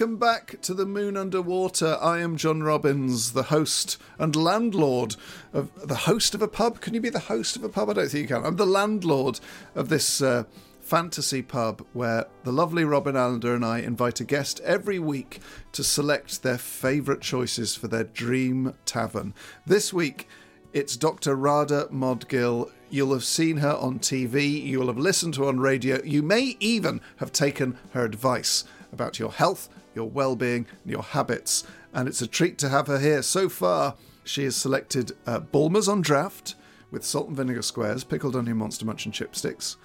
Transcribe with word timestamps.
Welcome 0.00 0.16
back 0.16 0.62
to 0.62 0.72
the 0.72 0.86
Moon 0.86 1.14
Underwater. 1.14 1.98
I 2.00 2.20
am 2.20 2.38
John 2.38 2.62
Robbins, 2.62 3.32
the 3.32 3.42
host 3.42 3.98
and 4.18 4.34
landlord 4.34 5.16
of 5.52 5.70
the 5.86 5.94
host 5.94 6.34
of 6.34 6.40
a 6.40 6.48
pub. 6.48 6.80
Can 6.80 6.94
you 6.94 7.02
be 7.02 7.10
the 7.10 7.18
host 7.18 7.54
of 7.54 7.64
a 7.64 7.68
pub? 7.68 7.90
I 7.90 7.92
don't 7.92 8.08
think 8.08 8.22
you 8.22 8.34
can. 8.34 8.46
I'm 8.46 8.56
the 8.56 8.64
landlord 8.64 9.40
of 9.74 9.90
this 9.90 10.22
uh, 10.22 10.44
fantasy 10.80 11.42
pub 11.42 11.84
where 11.92 12.24
the 12.44 12.50
lovely 12.50 12.82
Robin 12.82 13.14
Allender 13.14 13.54
and 13.54 13.62
I 13.62 13.80
invite 13.80 14.20
a 14.20 14.24
guest 14.24 14.58
every 14.60 14.98
week 14.98 15.40
to 15.72 15.84
select 15.84 16.42
their 16.42 16.56
favourite 16.56 17.20
choices 17.20 17.76
for 17.76 17.86
their 17.86 18.04
dream 18.04 18.72
tavern. 18.86 19.34
This 19.66 19.92
week, 19.92 20.26
it's 20.72 20.96
Dr. 20.96 21.36
Radha 21.36 21.88
Modgil. 21.92 22.70
You'll 22.88 23.12
have 23.12 23.24
seen 23.24 23.58
her 23.58 23.74
on 23.74 23.98
TV, 23.98 24.64
you'll 24.64 24.86
have 24.86 24.96
listened 24.96 25.34
to 25.34 25.42
her 25.42 25.48
on 25.48 25.60
radio, 25.60 26.02
you 26.02 26.22
may 26.22 26.56
even 26.58 27.02
have 27.18 27.32
taken 27.32 27.76
her 27.92 28.02
advice 28.02 28.64
about 28.92 29.18
your 29.18 29.30
health, 29.30 29.68
your 29.94 30.08
well 30.08 30.36
being, 30.36 30.66
and 30.82 30.90
your 30.90 31.02
habits. 31.02 31.64
And 31.92 32.08
it's 32.08 32.22
a 32.22 32.26
treat 32.26 32.58
to 32.58 32.68
have 32.68 32.86
her 32.86 32.98
here. 32.98 33.22
So 33.22 33.48
far, 33.48 33.96
she 34.24 34.44
has 34.44 34.56
selected 34.56 35.12
uh, 35.26 35.40
Bulmers 35.40 35.88
on 35.88 36.02
draft 36.02 36.54
with 36.90 37.04
salt 37.04 37.28
and 37.28 37.36
vinegar 37.36 37.62
squares, 37.62 38.04
pickled 38.04 38.36
onion 38.36 38.56
monster 38.56 38.84
munch 38.84 39.04
and 39.04 39.14
chipsticks, 39.14 39.76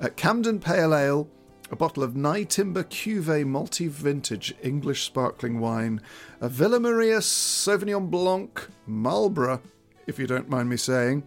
uh, 0.00 0.08
Camden 0.16 0.60
Pale 0.60 0.94
Ale, 0.94 1.28
a 1.70 1.76
bottle 1.76 2.02
of 2.02 2.12
Nyetimber 2.12 2.84
Cuvée 2.84 3.46
multi 3.46 3.88
vintage 3.88 4.54
English 4.62 5.04
sparkling 5.04 5.58
wine, 5.58 6.00
a 6.40 6.48
Villa 6.48 6.78
Maria 6.78 7.18
Sauvignon 7.18 8.10
Blanc 8.10 8.68
Marlborough, 8.86 9.62
if 10.06 10.18
you 10.18 10.26
don't 10.26 10.50
mind 10.50 10.68
me 10.68 10.76
saying. 10.76 11.22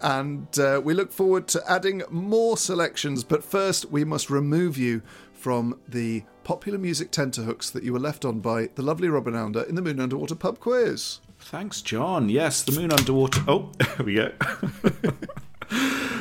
And 0.00 0.58
uh, 0.58 0.80
we 0.82 0.94
look 0.94 1.12
forward 1.12 1.46
to 1.48 1.62
adding 1.70 2.02
more 2.10 2.56
selections, 2.56 3.22
but 3.22 3.44
first 3.44 3.90
we 3.90 4.04
must 4.04 4.30
remove 4.30 4.76
you 4.76 5.02
from 5.32 5.78
the 5.86 6.24
popular 6.44 6.78
music 6.78 7.10
tenterhooks 7.10 7.70
that 7.70 7.82
you 7.82 7.92
were 7.92 7.98
left 7.98 8.24
on 8.24 8.40
by 8.40 8.68
the 8.74 8.82
lovely 8.82 9.08
Robin 9.08 9.34
Allender 9.34 9.62
in 9.62 9.74
the 9.74 9.82
Moon 9.82 10.00
Underwater 10.00 10.34
Pub 10.34 10.58
Quiz. 10.58 11.18
Thanks, 11.38 11.82
John. 11.82 12.28
Yes, 12.28 12.62
the 12.62 12.72
Moon 12.72 12.92
Underwater. 12.92 13.42
Oh, 13.48 13.70
there 13.78 14.06
we 14.06 14.14
go. 14.14 14.32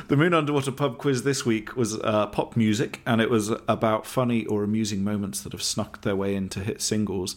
the 0.08 0.18
Moon 0.18 0.34
Underwater 0.34 0.72
Pub 0.72 0.98
Quiz 0.98 1.24
this 1.24 1.46
week 1.46 1.76
was 1.76 2.00
uh, 2.00 2.28
pop 2.28 2.56
music, 2.56 3.02
and 3.06 3.22
it 3.22 3.30
was 3.30 3.50
about 3.68 4.06
funny 4.06 4.46
or 4.46 4.64
amusing 4.64 5.04
moments 5.04 5.42
that 5.42 5.52
have 5.52 5.64
snuck 5.64 6.02
their 6.02 6.16
way 6.16 6.36
into 6.36 6.60
hit 6.62 6.82
singles. 6.82 7.36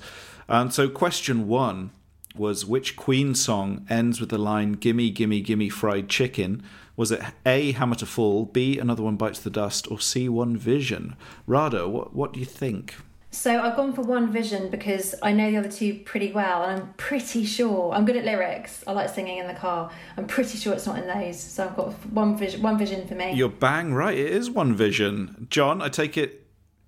And 0.49 0.73
so, 0.73 0.89
question 0.89 1.47
one 1.49 1.91
was 2.37 2.67
which 2.67 2.97
Queen 2.97 3.35
song 3.35 3.87
ends 3.89 4.21
with 4.21 4.31
the 4.31 4.39
line 4.39 4.73
"Gimme, 4.73 5.11
gimme, 5.11 5.41
gimme 5.41 5.69
fried 5.69 6.09
chicken"? 6.09 6.63
Was 6.97 7.11
it 7.11 7.21
A, 7.45 7.73
Hammer 7.73 7.97
to 7.97 8.07
Fall, 8.07 8.45
B, 8.47 8.79
Another 8.79 9.03
One 9.03 9.17
Bites 9.17 9.41
the 9.41 9.51
Dust, 9.51 9.91
or 9.91 10.01
C, 10.01 10.29
One 10.29 10.57
Vision? 10.57 11.17
Radha, 11.47 11.89
what, 11.89 12.15
what 12.15 12.33
do 12.33 12.41
you 12.41 12.47
think? 12.47 12.95
So 13.31 13.61
I've 13.61 13.75
gone 13.75 13.93
for 13.93 14.03
One 14.03 14.31
Vision 14.31 14.71
because 14.71 15.15
I 15.21 15.33
know 15.33 15.51
the 15.51 15.57
other 15.57 15.71
two 15.71 15.95
pretty 16.05 16.31
well, 16.31 16.63
and 16.63 16.83
I'm 16.83 16.95
pretty 16.95 17.45
sure 17.45 17.93
I'm 17.93 18.05
good 18.05 18.17
at 18.17 18.25
lyrics. 18.25 18.85
I 18.87 18.93
like 18.93 19.09
singing 19.09 19.39
in 19.39 19.49
the 19.49 19.55
car. 19.55 19.91
I'm 20.17 20.29
pretty 20.29 20.57
sure 20.57 20.73
it's 20.73 20.87
not 20.87 20.99
in 20.99 21.09
those. 21.09 21.41
So 21.41 21.65
I've 21.67 21.75
got 21.75 21.93
One 22.11 22.37
Vision. 22.37 22.63
One 22.63 22.79
Vision 22.79 23.09
for 23.09 23.17
me. 23.17 23.33
You're 23.33 23.49
bang 23.49 23.93
right. 23.93 24.17
It 24.17 24.33
is 24.33 24.49
One 24.51 24.75
Vision. 24.75 25.49
John, 25.51 25.83
I 25.83 25.89
take 25.89 26.17
it 26.17 26.45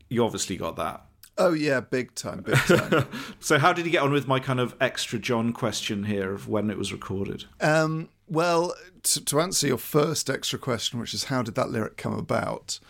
you 0.08 0.24
obviously 0.24 0.56
got 0.56 0.76
that. 0.76 1.04
Oh 1.38 1.52
yeah, 1.52 1.80
big 1.80 2.14
time, 2.14 2.42
big 2.42 2.56
time. 2.56 3.06
so 3.40 3.58
how 3.58 3.72
did 3.72 3.84
you 3.84 3.92
get 3.92 4.02
on 4.02 4.12
with 4.12 4.26
my 4.26 4.40
kind 4.40 4.58
of 4.58 4.74
extra 4.80 5.18
John 5.18 5.52
question 5.52 6.04
here 6.04 6.32
of 6.32 6.48
when 6.48 6.70
it 6.70 6.78
was 6.78 6.92
recorded? 6.92 7.44
Um, 7.60 8.08
well, 8.28 8.74
to, 9.04 9.24
to 9.24 9.40
answer 9.40 9.66
your 9.66 9.78
first 9.78 10.28
extra 10.28 10.58
question, 10.58 10.98
which 10.98 11.14
is 11.14 11.24
how 11.24 11.42
did 11.42 11.54
that 11.54 11.70
lyric 11.70 11.96
come 11.96 12.12
about? 12.12 12.80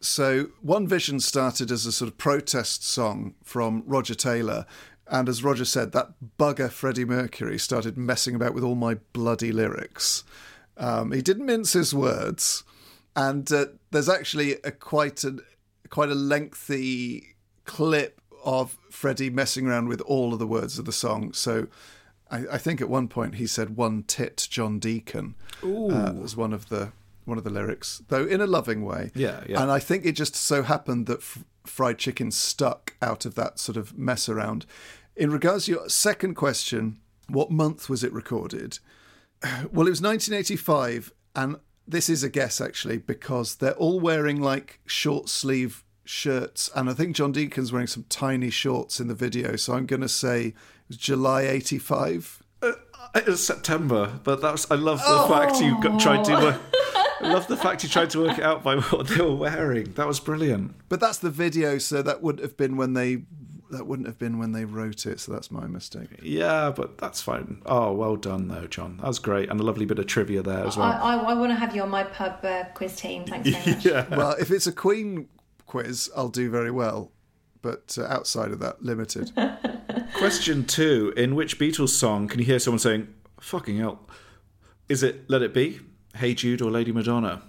So, 0.00 0.48
One 0.62 0.86
Vision 0.86 1.20
started 1.20 1.70
as 1.70 1.84
a 1.84 1.92
sort 1.92 2.10
of 2.10 2.16
protest 2.16 2.84
song 2.84 3.34
from 3.44 3.82
Roger 3.86 4.14
Taylor. 4.14 4.64
And 5.06 5.28
as 5.28 5.44
Roger 5.44 5.64
said, 5.64 5.92
that 5.92 6.12
bugger 6.38 6.70
Freddie 6.70 7.04
Mercury 7.04 7.58
started 7.58 7.98
messing 7.98 8.34
about 8.34 8.54
with 8.54 8.64
all 8.64 8.76
my 8.76 8.94
bloody 9.12 9.52
lyrics. 9.52 10.24
Um, 10.76 11.12
he 11.12 11.20
didn't 11.20 11.46
mince 11.46 11.74
his 11.74 11.92
words. 11.92 12.64
And 13.14 13.50
uh, 13.52 13.66
there's 13.90 14.08
actually 14.08 14.52
a 14.64 14.70
quite 14.70 15.24
a 15.24 15.36
quite 15.90 16.10
a 16.10 16.14
lengthy 16.14 17.34
clip 17.64 18.20
of 18.44 18.78
Freddie 18.90 19.30
messing 19.30 19.66
around 19.66 19.88
with 19.88 20.00
all 20.02 20.32
of 20.32 20.38
the 20.38 20.46
words 20.46 20.78
of 20.78 20.84
the 20.84 20.92
song. 20.92 21.32
So 21.32 21.66
I, 22.30 22.44
I 22.52 22.58
think 22.58 22.80
at 22.80 22.88
one 22.88 23.08
point 23.08 23.36
he 23.36 23.46
said 23.46 23.76
"one 23.76 24.04
tit 24.04 24.46
John 24.50 24.78
Deacon" 24.78 25.34
uh, 25.62 26.12
was 26.14 26.36
one 26.36 26.52
of 26.52 26.68
the 26.68 26.92
one 27.24 27.38
of 27.38 27.44
the 27.44 27.50
lyrics, 27.50 28.02
though 28.08 28.26
in 28.26 28.40
a 28.40 28.46
loving 28.46 28.84
way. 28.84 29.10
Yeah, 29.14 29.44
yeah. 29.48 29.62
And 29.62 29.70
I 29.70 29.78
think 29.78 30.04
it 30.04 30.12
just 30.12 30.34
so 30.34 30.62
happened 30.62 31.06
that 31.06 31.18
f- 31.18 31.44
fried 31.64 31.98
chicken 31.98 32.30
stuck 32.30 32.94
out 33.02 33.24
of 33.24 33.34
that 33.36 33.58
sort 33.58 33.76
of 33.76 33.96
mess 33.96 34.28
around. 34.28 34.66
In 35.16 35.30
regards 35.30 35.66
to 35.66 35.72
your 35.72 35.88
second 35.88 36.34
question, 36.34 36.98
what 37.28 37.50
month 37.50 37.88
was 37.88 38.04
it 38.04 38.12
recorded? 38.12 38.78
Well, 39.72 39.86
it 39.86 39.90
was 39.90 40.02
1985, 40.02 41.12
and 41.34 41.56
this 41.88 42.10
is 42.10 42.22
a 42.22 42.28
guess 42.28 42.60
actually 42.60 42.98
because 42.98 43.56
they're 43.56 43.72
all 43.72 43.98
wearing 43.98 44.40
like 44.40 44.80
short 44.84 45.28
sleeve 45.30 45.82
shirts, 46.04 46.70
and 46.74 46.90
I 46.90 46.92
think 46.92 47.16
John 47.16 47.32
Deacon's 47.32 47.72
wearing 47.72 47.86
some 47.86 48.04
tiny 48.08 48.50
shorts 48.50 49.00
in 49.00 49.08
the 49.08 49.14
video. 49.14 49.56
So 49.56 49.74
I'm 49.74 49.86
going 49.86 50.02
to 50.02 50.08
say 50.08 50.54
July 50.96 51.42
'85. 51.42 52.42
Uh, 52.62 52.72
it 53.14 53.26
was 53.26 53.44
September, 53.44 54.20
but 54.24 54.40
that's 54.40 54.70
I 54.70 54.74
love 54.74 54.98
the 54.98 55.04
oh. 55.06 55.28
fact 55.28 55.60
you 55.60 55.80
got, 55.82 56.00
tried 56.00 56.24
to. 56.26 56.34
Uh, 56.34 56.58
I 57.22 57.32
love 57.32 57.46
the 57.48 57.56
fact 57.56 57.82
you 57.82 57.88
tried 57.88 58.10
to 58.10 58.20
work 58.20 58.38
it 58.38 58.44
out 58.44 58.62
by 58.62 58.76
what 58.76 59.08
they 59.08 59.22
were 59.22 59.34
wearing. 59.34 59.92
That 59.92 60.06
was 60.06 60.20
brilliant. 60.20 60.74
But 60.88 61.00
that's 61.00 61.18
the 61.18 61.30
video, 61.30 61.78
so 61.78 62.02
that 62.02 62.22
wouldn't 62.22 62.42
have 62.42 62.56
been 62.56 62.76
when 62.76 62.94
they 62.94 63.22
that 63.70 63.86
wouldn't 63.86 64.08
have 64.08 64.18
been 64.18 64.38
when 64.38 64.52
they 64.52 64.64
wrote 64.64 65.06
it, 65.06 65.20
so 65.20 65.32
that's 65.32 65.50
my 65.50 65.66
mistake. 65.66 66.08
Yeah, 66.22 66.72
but 66.74 66.98
that's 66.98 67.20
fine. 67.20 67.62
Oh, 67.66 67.92
well 67.92 68.16
done 68.16 68.48
though, 68.48 68.66
John. 68.66 68.98
That 68.98 69.06
was 69.06 69.18
great, 69.18 69.48
and 69.48 69.60
a 69.60 69.62
lovely 69.62 69.86
bit 69.86 69.98
of 69.98 70.06
trivia 70.06 70.42
there 70.42 70.66
as 70.66 70.76
well. 70.76 70.86
I, 70.86 71.14
I, 71.14 71.16
I 71.16 71.34
want 71.34 71.50
to 71.50 71.56
have 71.56 71.74
you 71.74 71.82
on 71.82 71.90
my 71.90 72.04
pub 72.04 72.44
uh, 72.44 72.64
quiz 72.74 72.96
team. 72.96 73.24
Thanks 73.24 73.48
very 73.48 73.76
much. 73.76 73.84
yeah. 73.84 74.06
Well, 74.16 74.32
if 74.32 74.50
it's 74.50 74.66
a 74.66 74.72
Queen 74.72 75.28
quiz, 75.66 76.10
I'll 76.16 76.28
do 76.28 76.50
very 76.50 76.70
well, 76.70 77.12
but 77.62 77.96
uh, 77.98 78.06
outside 78.06 78.50
of 78.50 78.58
that, 78.60 78.82
limited. 78.82 79.30
Question 80.14 80.64
two: 80.64 81.12
In 81.16 81.34
which 81.34 81.58
Beatles 81.58 81.90
song 81.90 82.28
can 82.28 82.40
you 82.40 82.46
hear 82.46 82.58
someone 82.58 82.78
saying 82.78 83.08
"fucking 83.40 83.78
hell"? 83.78 84.00
Is 84.88 85.02
it 85.02 85.28
"Let 85.28 85.42
It 85.42 85.54
Be," 85.54 85.80
"Hey 86.16 86.34
Jude," 86.34 86.60
or 86.60 86.70
"Lady 86.70 86.92
Madonna"? 86.92 87.42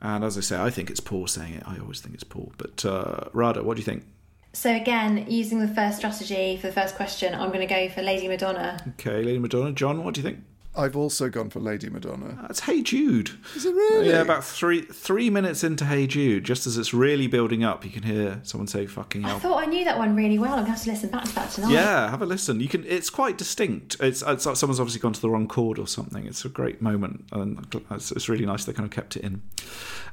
And 0.00 0.22
as 0.22 0.36
I 0.36 0.42
say, 0.42 0.60
I 0.60 0.70
think 0.70 0.90
it's 0.90 1.00
Paul 1.00 1.26
saying 1.26 1.54
it. 1.54 1.62
I 1.66 1.78
always 1.78 2.00
think 2.00 2.14
it's 2.14 2.24
Paul. 2.24 2.52
But 2.58 2.84
uh, 2.84 3.30
Radha, 3.32 3.62
what 3.62 3.76
do 3.76 3.80
you 3.80 3.84
think? 3.84 4.04
So 4.52 4.72
again, 4.72 5.26
using 5.28 5.58
the 5.58 5.68
first 5.68 5.98
strategy 5.98 6.56
for 6.58 6.68
the 6.68 6.72
first 6.72 6.94
question, 6.94 7.34
I'm 7.34 7.48
going 7.48 7.66
to 7.66 7.74
go 7.74 7.88
for 7.88 8.02
Lady 8.02 8.28
Madonna. 8.28 8.78
Okay, 8.90 9.22
Lady 9.22 9.38
Madonna. 9.38 9.72
John, 9.72 10.04
what 10.04 10.14
do 10.14 10.20
you 10.20 10.24
think? 10.24 10.44
I've 10.76 10.96
also 10.96 11.28
gone 11.28 11.50
for 11.50 11.60
Lady 11.60 11.88
Madonna. 11.88 12.36
Ah, 12.38 12.42
That's 12.48 12.60
Hey 12.60 12.82
Jude. 12.82 13.30
Is 13.54 13.64
it 13.64 13.74
really? 13.74 14.08
Yeah, 14.08 14.22
about 14.22 14.44
three 14.44 14.82
three 14.82 15.30
minutes 15.30 15.62
into 15.62 15.84
Hey 15.84 16.06
Jude, 16.06 16.44
just 16.44 16.66
as 16.66 16.76
it's 16.76 16.92
really 16.92 17.26
building 17.28 17.62
up, 17.62 17.84
you 17.84 17.90
can 17.90 18.02
hear 18.02 18.40
someone 18.42 18.66
say 18.66 18.86
"fucking 18.86 19.24
I 19.24 19.38
thought 19.38 19.62
I 19.62 19.66
knew 19.66 19.84
that 19.84 19.98
one 19.98 20.16
really 20.16 20.38
well. 20.38 20.54
I'm 20.54 20.64
going 20.64 20.66
to 20.66 20.70
have 20.72 20.82
to 20.82 20.90
listen 20.90 21.10
back 21.10 21.24
to 21.24 21.34
that 21.36 21.50
tonight. 21.50 21.72
Yeah, 21.72 22.10
have 22.10 22.22
a 22.22 22.26
listen. 22.26 22.60
You 22.60 22.68
can. 22.68 22.84
It's 22.86 23.08
quite 23.10 23.38
distinct. 23.38 23.96
It's, 24.00 24.22
it's 24.22 24.46
like 24.46 24.56
someone's 24.56 24.80
obviously 24.80 25.00
gone 25.00 25.12
to 25.12 25.20
the 25.20 25.30
wrong 25.30 25.46
chord 25.46 25.78
or 25.78 25.86
something. 25.86 26.26
It's 26.26 26.44
a 26.44 26.48
great 26.48 26.82
moment, 26.82 27.24
and 27.32 27.66
it's, 27.92 28.10
it's 28.10 28.28
really 28.28 28.46
nice 28.46 28.64
they 28.64 28.72
kind 28.72 28.86
of 28.86 28.90
kept 28.92 29.16
it 29.16 29.22
in. 29.22 29.42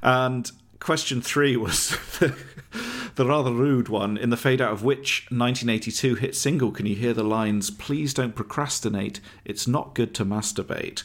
And 0.04 0.52
question 0.80 1.22
three 1.22 1.58
was 1.58 1.98
the, 3.16 3.24
the 3.24 3.30
rather 3.30 3.52
rude 3.52 3.90
one. 3.90 4.18
In 4.18 4.30
the 4.30 4.38
fade 4.38 4.62
out 4.62 4.74
of 4.74 4.84
which 4.84 5.26
1982 5.30 6.16
hit 6.16 6.36
single 6.36 6.72
can 6.72 6.86
you 6.86 6.96
hear 6.96 7.14
the 7.14 7.24
lines 7.24 7.70
"Please 7.72 8.14
don't 8.14 8.36
procrastinate. 8.36 9.20
It's 9.46 9.68
not 9.68 9.94
good 9.96 10.14
to 10.16 10.26
masturbate." 10.26 11.04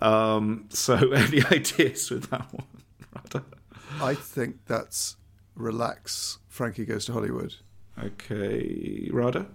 Um, 0.00 0.66
so, 0.70 0.94
any 1.12 1.42
ideas 1.44 2.10
with 2.10 2.30
that 2.30 2.52
one? 2.52 2.66
Radha? 3.14 3.44
I 4.00 4.14
think 4.14 4.56
that's 4.66 5.16
Relax, 5.54 6.38
Frankie 6.48 6.84
Goes 6.84 7.04
to 7.06 7.12
Hollywood. 7.12 7.56
Okay, 8.02 9.08
Radha. 9.12 9.46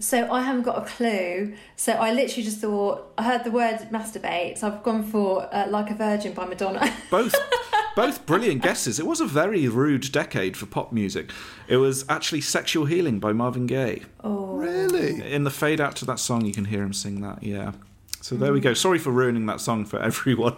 So 0.00 0.30
I 0.32 0.42
haven't 0.42 0.62
got 0.62 0.78
a 0.78 0.90
clue. 0.90 1.54
So 1.76 1.92
I 1.92 2.12
literally 2.12 2.42
just 2.42 2.60
thought 2.60 3.12
I 3.16 3.24
heard 3.24 3.44
the 3.44 3.50
word 3.50 3.78
masturbate. 3.92 4.58
So 4.58 4.66
I've 4.66 4.82
gone 4.82 5.04
for 5.04 5.48
uh, 5.54 5.68
"Like 5.68 5.90
a 5.90 5.94
Virgin" 5.94 6.32
by 6.32 6.46
Madonna. 6.46 6.92
both 7.10 7.34
both 7.96 8.26
brilliant 8.26 8.62
guesses. 8.62 8.98
It 8.98 9.06
was 9.06 9.20
a 9.20 9.26
very 9.26 9.68
rude 9.68 10.10
decade 10.12 10.56
for 10.56 10.66
pop 10.66 10.92
music. 10.92 11.30
It 11.68 11.76
was 11.78 12.04
actually 12.08 12.40
"Sexual 12.40 12.86
Healing" 12.86 13.18
by 13.20 13.32
Marvin 13.32 13.66
Gaye. 13.66 14.02
Oh. 14.22 14.48
Really? 14.62 15.20
In 15.32 15.42
the 15.42 15.50
fade 15.50 15.80
out 15.80 15.96
to 15.96 16.04
that 16.04 16.20
song, 16.20 16.44
you 16.44 16.52
can 16.52 16.66
hear 16.66 16.82
him 16.84 16.92
sing 16.92 17.20
that. 17.22 17.42
Yeah. 17.42 17.72
So 18.20 18.36
there 18.36 18.52
we 18.52 18.60
go. 18.60 18.74
Sorry 18.74 18.98
for 19.00 19.10
ruining 19.10 19.46
that 19.46 19.60
song 19.60 19.84
for 19.84 19.98
everyone, 20.02 20.54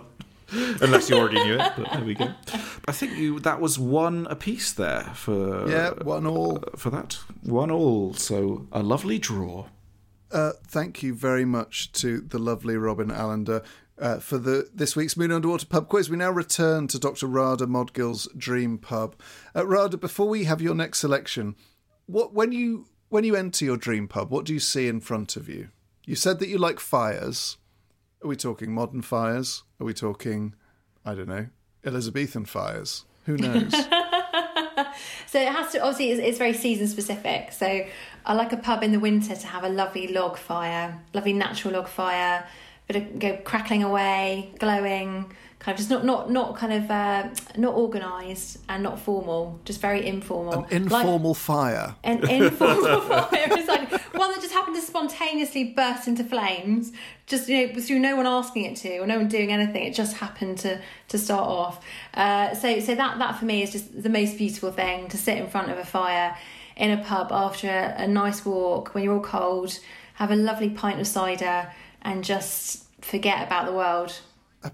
unless 0.53 1.09
you 1.09 1.17
already 1.17 1.43
knew 1.43 1.55
it. 1.55 1.73
But 1.75 1.91
there 1.91 2.05
we 2.05 2.13
go. 2.15 2.35
I 2.87 2.93
think 2.93 3.17
you 3.17 3.41
that 3.41 3.63
was 3.63 3.79
one 3.79 4.27
apiece 4.29 4.73
there 4.73 5.05
for 5.15 5.67
Yeah, 5.71 5.91
one 6.03 6.27
all. 6.27 6.63
for 6.77 6.91
that 6.91 7.15
one 7.43 7.71
all. 7.71 8.13
So 8.13 8.67
a 8.73 8.83
lovely 8.83 9.19
draw. 9.19 9.67
Uh, 10.31 10.53
thank 10.67 11.03
you 11.03 11.15
very 11.15 11.47
much 11.47 11.91
to 11.93 12.21
the 12.21 12.39
lovely 12.39 12.77
Robin 12.77 13.11
Allender 13.11 13.63
uh, 13.99 14.19
for 14.19 14.39
the 14.39 14.69
this 14.75 14.97
week's 14.97 15.17
Moon 15.17 15.33
Underwater 15.33 15.67
Pub 15.67 15.89
quiz. 15.89 16.11
We 16.11 16.17
now 16.17 16.31
return 16.31 16.89
to 16.89 16.99
Dr. 16.99 17.27
Radha 17.27 17.67
Modgil's 17.67 18.29
Dream 18.37 18.79
Pub. 18.79 19.17
Uh, 19.55 19.67
Radha, 19.67 19.97
before 19.97 20.29
we 20.29 20.45
have 20.45 20.61
your 20.61 20.75
next 20.75 21.01
selection, 21.01 21.55
what 22.07 22.35
when 22.35 22.53
you 22.53 22.87
when 23.09 23.25
you 23.25 23.37
enter 23.37 23.65
your 23.65 23.77
dream 23.77 24.09
pub, 24.09 24.31
what 24.31 24.45
do 24.45 24.53
you 24.53 24.61
see 24.61 24.89
in 24.89 25.01
front 25.01 25.37
of 25.37 25.49
you? 25.49 25.69
You 26.05 26.17
said 26.17 26.39
that 26.41 26.49
you 26.49 26.59
like 26.59 26.81
fires. 26.81 27.57
Are 28.23 28.29
we 28.29 28.37
talking 28.37 28.73
modern 28.73 29.03
fires? 29.03 29.63
Are 29.81 29.85
we 29.85 29.95
talking, 29.95 30.55
I 31.05 31.15
don't 31.15 31.29
know, 31.29 31.47
Elizabethan 31.85 32.47
fires? 32.47 33.05
Who 33.27 33.37
knows? 33.37 33.73
So 35.35 35.41
it 35.41 35.49
has 35.49 35.73
to 35.73 35.81
obviously 35.81 36.13
it's, 36.13 36.21
it's 36.21 36.39
very 36.39 36.53
season 36.53 36.87
specific. 36.87 37.51
So 37.51 37.85
I 38.25 38.35
like 38.35 38.53
a 38.53 38.57
pub 38.57 38.85
in 38.85 38.93
the 38.93 39.01
winter 39.01 39.35
to 39.35 39.47
have 39.49 39.65
a 39.65 39.69
lovely 39.69 40.07
log 40.07 40.37
fire, 40.37 41.03
lovely 41.13 41.33
natural 41.33 41.75
log 41.75 41.89
fire, 41.89 42.47
bit 42.87 42.97
of 42.97 43.19
go 43.19 43.37
crackling 43.45 43.83
away, 43.83 44.51
glowing, 44.59 45.33
kind 45.59 45.75
of 45.75 45.79
just 45.79 45.91
not 45.91 46.05
not 46.05 46.31
not 46.31 46.57
kind 46.57 46.73
of 46.73 46.91
uh, 46.91 47.29
not 47.57 47.75
organised 47.75 48.59
and 48.69 48.83
not 48.83 48.99
formal, 48.99 49.59
just 49.65 49.81
very 49.81 50.07
informal. 50.07 50.53
An 50.71 50.89
Like- 50.89 51.05
informal 51.07 51.35
fire. 51.35 51.95
an 52.05 52.29
informal 52.29 53.01
fire. 53.01 53.29
It's 53.33 53.69
like 53.69 53.91
one 54.15 54.31
that 54.33 54.41
just 54.41 54.53
happened 54.53 54.77
to 54.77 54.83
spontaneously 54.83 55.73
burst 55.73 56.07
into 56.09 56.25
flames, 56.25 56.93
just 57.27 57.49
you 57.49 57.67
know, 57.73 57.81
through 57.81 57.99
no 58.01 58.17
one 58.17 58.27
asking 58.27 58.65
it 58.65 58.77
to 58.77 58.99
or 58.99 59.07
no 59.07 59.17
one 59.17 59.29
doing 59.29 59.51
anything. 59.51 59.85
It 59.85 59.95
just 59.95 60.17
happened 60.19 60.59
to 60.59 60.81
to 61.09 61.19
start 61.19 61.47
off. 61.49 61.85
Uh, 62.13 62.55
so 62.55 62.81
so 62.81 62.95
that 62.95 63.19
that 63.19 63.39
for 63.39 63.45
me 63.47 63.63
is 63.63 63.73
just 63.73 64.03
the 64.03 64.11
most 64.11 64.37
beautiful 64.37 64.71
thing 64.73 65.09
to 65.09 65.17
sit 65.17 65.39
in 65.39 65.47
front 65.49 65.71
of 65.71 65.79
a 65.79 65.85
fire 65.85 66.37
in 66.77 66.91
a 66.91 67.03
pub 67.05 67.29
after 67.31 67.69
a, 67.69 68.03
a 68.03 68.07
nice 68.09 68.45
walk 68.45 68.95
when 68.95 69.05
you're 69.05 69.15
all 69.15 69.21
cold, 69.23 69.79
have 70.15 70.31
a 70.33 70.37
lovely 70.37 70.69
pint 70.69 71.01
of 71.01 71.07
cider, 71.07 71.71
and 72.05 72.23
just 72.23 72.85
forget 73.03 73.47
about 73.47 73.67
the 73.67 73.73
world. 73.73 74.21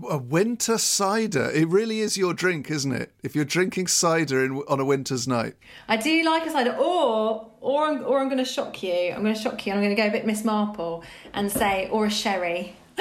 A 0.09 0.19
winter 0.19 0.79
cider. 0.79 1.51
It 1.51 1.67
really 1.67 1.99
is 1.99 2.17
your 2.17 2.33
drink, 2.33 2.71
isn't 2.71 2.93
it? 2.93 3.13
If 3.25 3.35
you're 3.35 3.45
drinking 3.45 3.89
cider 3.89 4.45
in, 4.45 4.63
on 4.69 4.79
a 4.79 4.85
winter's 4.85 5.27
night. 5.27 5.55
I 5.89 5.97
do 5.97 6.23
like 6.23 6.47
a 6.47 6.51
cider, 6.51 6.77
or 6.77 7.51
or 7.61 7.89
I'm, 7.89 8.05
or 8.05 8.21
I'm 8.21 8.29
going 8.29 8.39
to 8.39 8.45
shock 8.45 8.85
you. 8.85 9.13
I'm 9.13 9.23
going 9.25 9.35
to 9.35 9.41
shock 9.41 9.67
you, 9.67 9.73
and 9.73 9.81
I'm 9.81 9.85
going 9.85 9.97
to 9.97 10.01
go 10.01 10.07
a 10.07 10.13
bit 10.13 10.25
Miss 10.25 10.45
Marple 10.45 11.03
and 11.35 11.51
say, 11.51 11.89
or 11.91 12.07
a 12.07 12.11
sherry. 12.11 12.77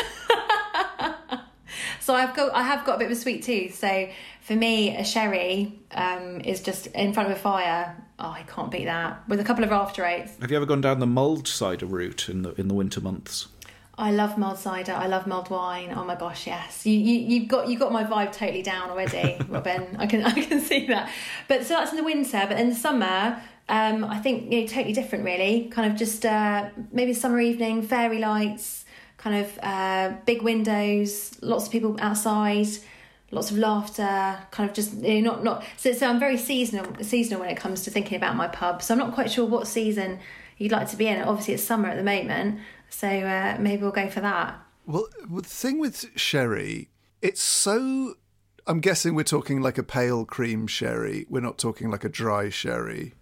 so 2.00 2.16
I've 2.16 2.36
got 2.36 2.56
I 2.56 2.64
have 2.64 2.84
got 2.86 2.96
a 2.96 2.98
bit 2.98 3.06
of 3.06 3.12
a 3.12 3.22
sweet 3.22 3.44
tooth. 3.44 3.76
So 3.76 4.10
for 4.42 4.56
me, 4.56 4.98
a 4.98 5.04
sherry 5.04 5.80
um, 5.92 6.42
is 6.42 6.60
just 6.60 6.88
in 6.88 7.14
front 7.14 7.30
of 7.30 7.38
a 7.38 7.40
fire. 7.40 7.96
Oh, 8.18 8.32
I 8.32 8.42
can't 8.48 8.72
beat 8.72 8.86
that 8.86 9.30
with 9.30 9.40
a 9.40 9.44
couple 9.44 9.64
of 9.64 9.72
after 9.72 10.04
eights. 10.06 10.32
Have 10.42 10.50
you 10.50 10.58
ever 10.58 10.66
gone 10.66 10.82
down 10.82 11.00
the 11.00 11.06
mulled 11.06 11.48
cider 11.48 11.86
route 11.86 12.30
in 12.30 12.42
the 12.42 12.60
in 12.60 12.68
the 12.68 12.74
winter 12.74 13.00
months? 13.00 13.48
I 14.00 14.12
love 14.12 14.38
mulled 14.38 14.58
cider. 14.58 14.94
I 14.94 15.08
love 15.08 15.28
mulled 15.28 15.50
wine. 15.50 15.94
Oh 15.94 16.06
my 16.06 16.16
gosh, 16.16 16.48
yes. 16.48 16.86
You 16.86 16.94
you 16.94 17.20
you've 17.20 17.48
got 17.50 17.68
you 17.68 17.78
got 17.78 17.92
my 17.92 18.06
vibe 18.06 18.32
totally 18.32 18.62
down 18.62 18.90
already, 18.90 19.38
Robin. 19.50 19.98
I 20.00 20.08
can 20.08 20.24
I 20.24 20.32
can 20.32 20.62
see 20.62 20.88
that. 20.88 21.12
But 21.50 21.66
so 21.66 21.74
that's 21.74 21.92
in 21.92 21.98
the 21.98 22.04
winter. 22.04 22.46
But 22.48 22.58
in 22.60 22.70
the 22.70 22.76
summer, 22.76 23.42
um, 23.68 24.06
I 24.06 24.20
think 24.20 24.52
you 24.52 24.62
know 24.62 24.68
totally 24.68 24.94
different. 24.94 25.26
Really, 25.26 25.68
kind 25.70 25.92
of 25.92 25.98
just 25.98 26.26
uh, 26.26 26.70
maybe 26.94 27.14
summer 27.14 27.42
evening, 27.42 27.82
fairy 27.82 28.20
lights, 28.20 28.86
kind 29.18 29.46
of 29.46 29.60
uh, 29.62 30.14
big 30.26 30.44
windows, 30.44 31.38
lots 31.42 31.66
of 31.66 31.72
people 31.72 31.98
outside. 32.00 32.68
Lots 33.32 33.52
of 33.52 33.60
laughter, 33.60 34.40
kind 34.50 34.68
of 34.68 34.76
just 34.76 34.94
you 34.94 35.22
know, 35.22 35.34
not 35.34 35.44
not. 35.44 35.66
So, 35.78 35.92
so 35.94 36.08
I'm 36.08 36.20
very 36.20 36.36
seasonal 36.36 37.04
seasonal 37.04 37.42
when 37.42 37.50
it 37.52 37.58
comes 37.58 37.84
to 37.84 37.92
thinking 37.92 38.18
about 38.18 38.36
my 38.36 38.48
pub. 38.48 38.82
So 38.82 38.92
I'm 38.94 38.98
not 38.98 39.14
quite 39.14 39.30
sure 39.30 39.46
what 39.46 39.68
season 39.68 40.18
you'd 40.58 40.72
like 40.72 40.90
to 40.90 40.98
be 40.98 41.06
in. 41.06 41.22
Obviously, 41.22 41.54
it's 41.54 41.64
summer 41.64 41.90
at 41.90 41.96
the 41.96 42.04
moment, 42.04 42.60
so 42.90 43.08
uh, 43.08 43.58
maybe 43.60 43.82
we'll 43.82 43.92
go 43.92 44.10
for 44.10 44.22
that. 44.22 44.60
Well, 44.86 45.08
the 45.30 45.42
thing 45.42 45.80
with 45.80 46.06
sherry, 46.16 46.90
it's 47.22 47.42
so. 47.42 48.16
I'm 48.68 48.82
guessing 48.82 49.16
we're 49.16 49.24
talking 49.24 49.62
like 49.62 49.78
a 49.78 49.84
pale 49.84 50.26
cream 50.26 50.68
sherry. 50.68 51.26
We're 51.30 51.42
not 51.42 51.58
talking 51.58 51.90
like 51.90 52.04
a 52.04 52.10
dry 52.10 52.50
sherry. 52.50 53.14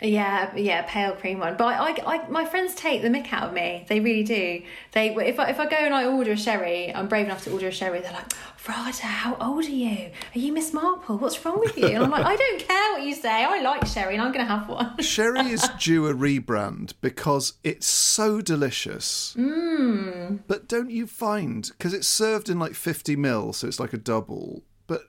Yeah, 0.00 0.54
yeah, 0.54 0.84
pale 0.86 1.12
cream 1.12 1.38
one. 1.38 1.56
But 1.56 1.66
I, 1.66 1.88
I, 1.90 2.16
I, 2.16 2.28
my 2.28 2.44
friends 2.44 2.74
take 2.74 3.00
the 3.00 3.08
mick 3.08 3.32
out 3.32 3.44
of 3.44 3.54
me. 3.54 3.86
They 3.88 4.00
really 4.00 4.24
do. 4.24 4.62
They, 4.92 5.14
if 5.14 5.40
I, 5.40 5.48
if 5.48 5.58
I 5.58 5.66
go 5.66 5.76
and 5.76 5.94
I 5.94 6.04
order 6.04 6.32
a 6.32 6.36
sherry, 6.36 6.94
I'm 6.94 7.08
brave 7.08 7.24
enough 7.24 7.44
to 7.44 7.52
order 7.52 7.68
a 7.68 7.72
sherry. 7.72 8.00
They're 8.00 8.12
like, 8.12 8.30
Radha, 8.68 9.06
how 9.06 9.36
old 9.36 9.64
are 9.64 9.70
you? 9.70 10.10
Are 10.34 10.38
you 10.38 10.52
Miss 10.52 10.74
Marple? 10.74 11.16
What's 11.16 11.42
wrong 11.44 11.60
with 11.60 11.78
you? 11.78 11.86
And 11.86 12.04
I'm 12.04 12.10
like, 12.10 12.26
I 12.26 12.36
don't 12.36 12.60
care 12.60 12.92
what 12.92 13.04
you 13.04 13.14
say. 13.14 13.44
I 13.44 13.62
like 13.62 13.86
sherry, 13.86 14.14
and 14.14 14.22
I'm 14.22 14.32
going 14.32 14.46
to 14.46 14.52
have 14.52 14.68
one. 14.68 14.98
Sherry 15.02 15.46
is 15.46 15.66
due 15.78 16.08
a 16.08 16.14
rebrand 16.14 16.92
because 17.00 17.54
it's 17.64 17.86
so 17.86 18.42
delicious. 18.42 19.34
Mm. 19.38 20.40
But 20.46 20.68
don't 20.68 20.90
you 20.90 21.06
find, 21.06 21.70
because 21.70 21.94
it's 21.94 22.08
served 22.08 22.50
in 22.50 22.58
like 22.58 22.74
50 22.74 23.16
mil, 23.16 23.52
so 23.52 23.66
it's 23.66 23.80
like 23.80 23.92
a 23.92 23.98
double, 23.98 24.62
but 24.86 25.02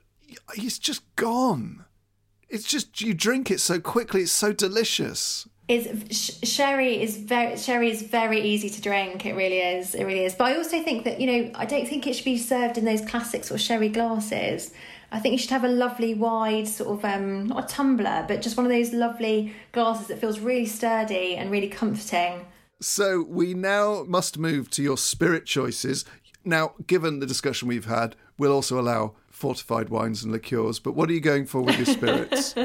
it's 0.54 0.78
just 0.78 1.02
gone. 1.16 1.84
It's 2.48 2.64
just, 2.64 3.00
you 3.00 3.14
drink 3.14 3.50
it 3.50 3.60
so 3.60 3.80
quickly, 3.80 4.22
it's 4.22 4.32
so 4.32 4.52
delicious. 4.52 5.48
Is 5.68 5.86
sh- 6.10 6.48
sherry 6.48 7.02
is 7.02 7.18
very 7.18 7.58
sherry 7.58 7.90
is 7.90 8.00
very 8.00 8.40
easy 8.40 8.70
to 8.70 8.80
drink. 8.80 9.26
It 9.26 9.34
really 9.34 9.58
is. 9.58 9.94
It 9.94 10.04
really 10.04 10.24
is. 10.24 10.34
But 10.34 10.46
I 10.46 10.56
also 10.56 10.82
think 10.82 11.04
that 11.04 11.20
you 11.20 11.26
know 11.26 11.50
I 11.54 11.66
don't 11.66 11.86
think 11.86 12.06
it 12.06 12.14
should 12.14 12.24
be 12.24 12.38
served 12.38 12.78
in 12.78 12.86
those 12.86 13.02
classic 13.02 13.44
sort 13.44 13.60
of 13.60 13.66
sherry 13.66 13.90
glasses. 13.90 14.72
I 15.12 15.20
think 15.20 15.32
you 15.32 15.38
should 15.38 15.50
have 15.50 15.64
a 15.64 15.68
lovely 15.68 16.14
wide 16.14 16.68
sort 16.68 16.98
of 16.98 17.04
um, 17.04 17.48
not 17.48 17.64
a 17.64 17.66
tumbler, 17.66 18.24
but 18.26 18.40
just 18.40 18.56
one 18.56 18.64
of 18.64 18.72
those 18.72 18.94
lovely 18.94 19.54
glasses 19.72 20.06
that 20.06 20.18
feels 20.18 20.40
really 20.40 20.64
sturdy 20.64 21.36
and 21.36 21.50
really 21.50 21.68
comforting. 21.68 22.46
So 22.80 23.22
we 23.28 23.54
now 23.54 24.04
must 24.06 24.38
move 24.38 24.70
to 24.70 24.82
your 24.82 24.96
spirit 24.96 25.44
choices. 25.44 26.04
Now, 26.44 26.74
given 26.86 27.18
the 27.18 27.26
discussion 27.26 27.68
we've 27.68 27.86
had, 27.86 28.16
we'll 28.38 28.52
also 28.52 28.80
allow 28.80 29.16
fortified 29.38 29.88
wines 29.88 30.22
and 30.24 30.32
liqueurs. 30.32 30.78
But 30.80 30.92
what 30.96 31.08
are 31.08 31.12
you 31.12 31.20
going 31.20 31.46
for 31.46 31.60
with 31.62 31.76
your 31.76 31.86
spirits? 31.98 32.54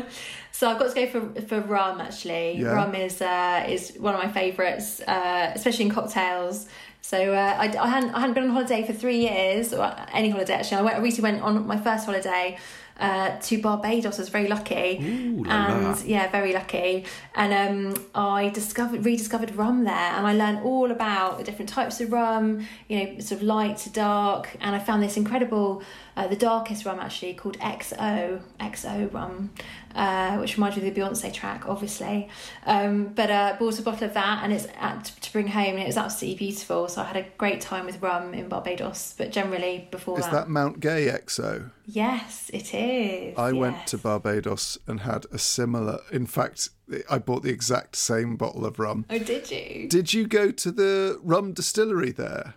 So 0.56 0.70
I've 0.70 0.78
got 0.80 0.94
to 0.94 0.96
go 1.02 1.08
for 1.14 1.22
for 1.50 1.60
rum. 1.62 2.00
Actually, 2.00 2.48
Yeah. 2.62 2.74
rum 2.80 2.94
is 2.96 3.22
uh, 3.22 3.66
is 3.76 3.82
one 4.08 4.14
of 4.16 4.22
my 4.26 4.32
favourites, 4.32 5.02
uh, 5.02 5.52
especially 5.56 5.86
in 5.88 5.92
cocktails. 5.92 6.68
So 7.02 7.18
uh, 7.34 7.56
I, 7.64 7.66
I 7.86 7.88
hadn't 7.96 8.12
I 8.16 8.20
hadn't 8.22 8.36
been 8.38 8.44
on 8.50 8.54
holiday 8.58 8.82
for 8.88 8.94
three 8.94 9.18
years, 9.30 9.74
or 9.74 9.84
any 10.14 10.30
holiday 10.30 10.54
actually. 10.60 10.78
I, 10.78 10.84
went, 10.88 10.96
I 10.98 11.00
recently 11.00 11.32
went 11.32 11.44
on 11.44 11.54
my 11.74 11.80
first 11.88 12.06
holiday 12.06 12.58
uh, 13.04 13.38
to 13.38 13.62
Barbados. 13.62 14.18
I 14.18 14.22
was 14.22 14.30
very 14.30 14.48
lucky, 14.48 14.98
Ooh, 15.02 15.46
and 15.46 16.02
yeah, 16.06 16.32
very 16.32 16.54
lucky. 16.54 17.04
And 17.36 17.52
um, 17.54 18.06
I 18.16 18.50
discovered 18.50 19.04
rediscovered 19.06 19.54
rum 19.56 19.84
there, 19.84 19.94
and 19.94 20.26
I 20.26 20.34
learned 20.34 20.60
all 20.64 20.90
about 20.90 21.38
the 21.38 21.44
different 21.44 21.68
types 21.68 22.00
of 22.00 22.14
rum. 22.14 22.66
You 22.88 22.98
know, 22.98 23.20
sort 23.20 23.42
of 23.42 23.44
light 23.44 23.78
to 23.80 23.90
dark, 23.90 24.56
and 24.62 24.74
I 24.74 24.80
found 24.80 25.04
this 25.04 25.18
incredible, 25.18 25.84
uh, 26.16 26.28
the 26.28 26.38
darkest 26.38 26.86
rum 26.86 27.00
actually 27.00 27.34
called 27.34 27.60
XO 27.60 28.42
XO 28.62 29.14
rum, 29.14 29.52
uh, 29.96 30.38
which 30.38 30.58
reminds 30.58 30.78
me 30.78 30.88
of 30.88 30.94
the 30.94 31.00
Beyonce 31.00 31.34
track, 31.34 31.68
obviously. 31.68 32.30
Um, 32.66 33.08
but 33.08 33.30
uh, 33.30 33.56
bought 33.60 33.80
a 33.80 33.82
bottle 33.82 34.08
of 34.08 34.14
that, 34.14 34.44
and 34.44 34.54
it's 34.54 34.68
at, 34.80 35.06
to 35.06 35.32
bring 35.32 35.48
home, 35.48 35.76
and 35.76 35.80
it 35.80 35.88
was 35.88 35.98
absolutely 35.98 36.38
beautiful. 36.38 36.88
So 36.88 37.02
I 37.02 37.06
had 37.06 37.18
a 37.18 37.26
great 37.38 37.62
time 37.62 37.86
with 37.86 38.02
rum 38.02 38.34
in 38.34 38.50
Barbados. 38.50 39.16
But 39.18 39.32
generally, 39.32 39.88
before 39.92 40.20
Is 40.20 40.28
that 40.30 40.50
Mount 40.50 40.80
Gay 40.80 41.08
XO? 41.08 41.72
yes, 41.86 42.50
it 42.54 42.74
is. 42.74 43.38
I 43.38 43.52
went 43.52 43.88
to 43.88 43.98
Barbados 43.98 44.78
and 44.88 45.02
had 45.02 45.26
a 45.32 45.38
similar. 45.38 46.00
In 46.12 46.26
fact, 46.26 46.70
I 47.10 47.18
bought 47.18 47.44
the 47.44 47.50
exact 47.50 47.96
same 47.96 48.36
bottle 48.36 48.66
of 48.66 48.80
rum. 48.80 49.06
Oh, 49.10 49.20
did 49.20 49.50
you? 49.50 49.88
Did 49.88 50.14
you 50.14 50.28
go 50.28 50.52
to 50.52 50.72
the 50.72 51.20
rum 51.24 51.54
distillery 51.54 52.12
there? 52.12 52.56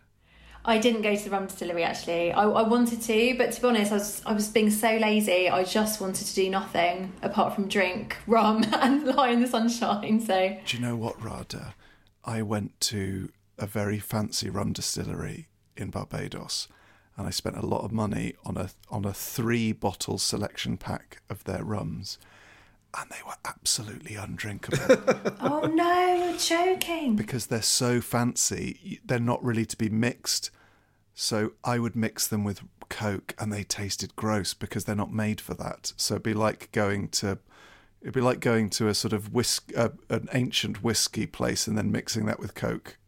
I 0.69 0.79
didn't 0.79 1.03
go 1.03 1.15
to 1.15 1.25
the 1.25 1.31
rum 1.31 1.47
distillery 1.47 1.85
actually. 1.85 2.33
I, 2.33 2.43
I 2.43 2.63
wanted 2.63 3.01
to, 3.03 3.39
but 3.39 3.53
to 3.53 3.61
be 3.63 3.69
honest, 3.69 3.93
I 3.93 3.95
was 3.95 4.23
I 4.27 4.33
was 4.33 4.49
being 4.49 4.71
so 4.71 4.97
lazy. 4.97 5.49
I 5.49 5.63
just 5.63 6.01
wanted 6.01 6.27
to 6.27 6.35
do 6.35 6.51
nothing 6.51 7.13
apart 7.23 7.55
from 7.55 7.69
drink 7.69 8.17
rum 8.27 8.65
and 8.73 9.07
lie 9.07 9.31
in 9.31 9.41
the 9.41 9.47
sunshine. 9.47 10.21
So 10.21 10.57
Do 10.67 10.77
you 10.77 10.83
know 10.83 10.97
what, 10.97 11.23
Radha? 11.23 11.75
I 12.25 12.43
went 12.43 12.79
to 12.81 13.31
a 13.59 13.67
very 13.67 14.01
fancy 14.01 14.51
rum 14.51 14.73
distillery 14.73 15.47
in 15.77 15.91
Barbados, 15.91 16.67
and 17.17 17.29
I 17.29 17.31
spent 17.31 17.57
a 17.57 17.65
lot 17.65 17.85
of 17.85 17.93
money 17.93 18.35
on 18.45 18.57
a 18.57 18.71
on 18.91 19.05
a 19.05 19.15
three 19.15 19.73
bottle 19.73 20.19
selection 20.19 20.77
pack 20.77 21.23
of 21.31 21.45
their 21.45 21.63
rums, 21.63 22.19
and 22.99 23.11
they 23.11 23.21
were 23.27 23.35
absolutely 23.45 24.15
undrinkable 24.15 24.79
oh 25.41 25.71
no, 25.73 26.15
you're 26.15 26.39
joking. 26.39 27.17
because 27.17 27.47
they're 27.47 27.63
so 27.63 28.01
fancy. 28.01 29.01
They're 29.05 29.19
not 29.19 29.43
really 29.45 29.67
to 29.67 29.77
be 29.77 29.89
mixed. 29.89 30.51
So 31.15 31.53
I 31.65 31.79
would 31.79 31.97
mix 31.97 32.27
them 32.27 32.45
with 32.45 32.61
Coke, 32.89 33.35
and 33.39 33.53
they 33.53 33.65
tasted 33.65 34.15
gross 34.17 34.53
because 34.55 34.85
they're 34.85 34.95
not 34.95 35.13
made 35.13 35.41
for 35.41 35.55
that. 35.55 35.93
So 35.97 36.15
it'd 36.15 36.23
be 36.23 36.35
like 36.35 36.71
going 36.73 37.09
to. 37.09 37.39
It'd 38.03 38.15
be 38.15 38.21
like 38.21 38.41
going 38.41 38.69
to 38.71 38.89
a 38.89 38.95
sort 38.95 39.15
of 39.15 39.33
whisk, 39.33 39.73
uh, 39.77 39.89
an 40.11 40.29
ancient 40.35 40.85
whiskey 40.85 41.27
place, 41.27 41.67
and 41.67 41.77
then 41.77 41.91
mixing 41.91 42.27
that 42.27 42.39
with 42.39 42.55
Coke. 42.55 42.99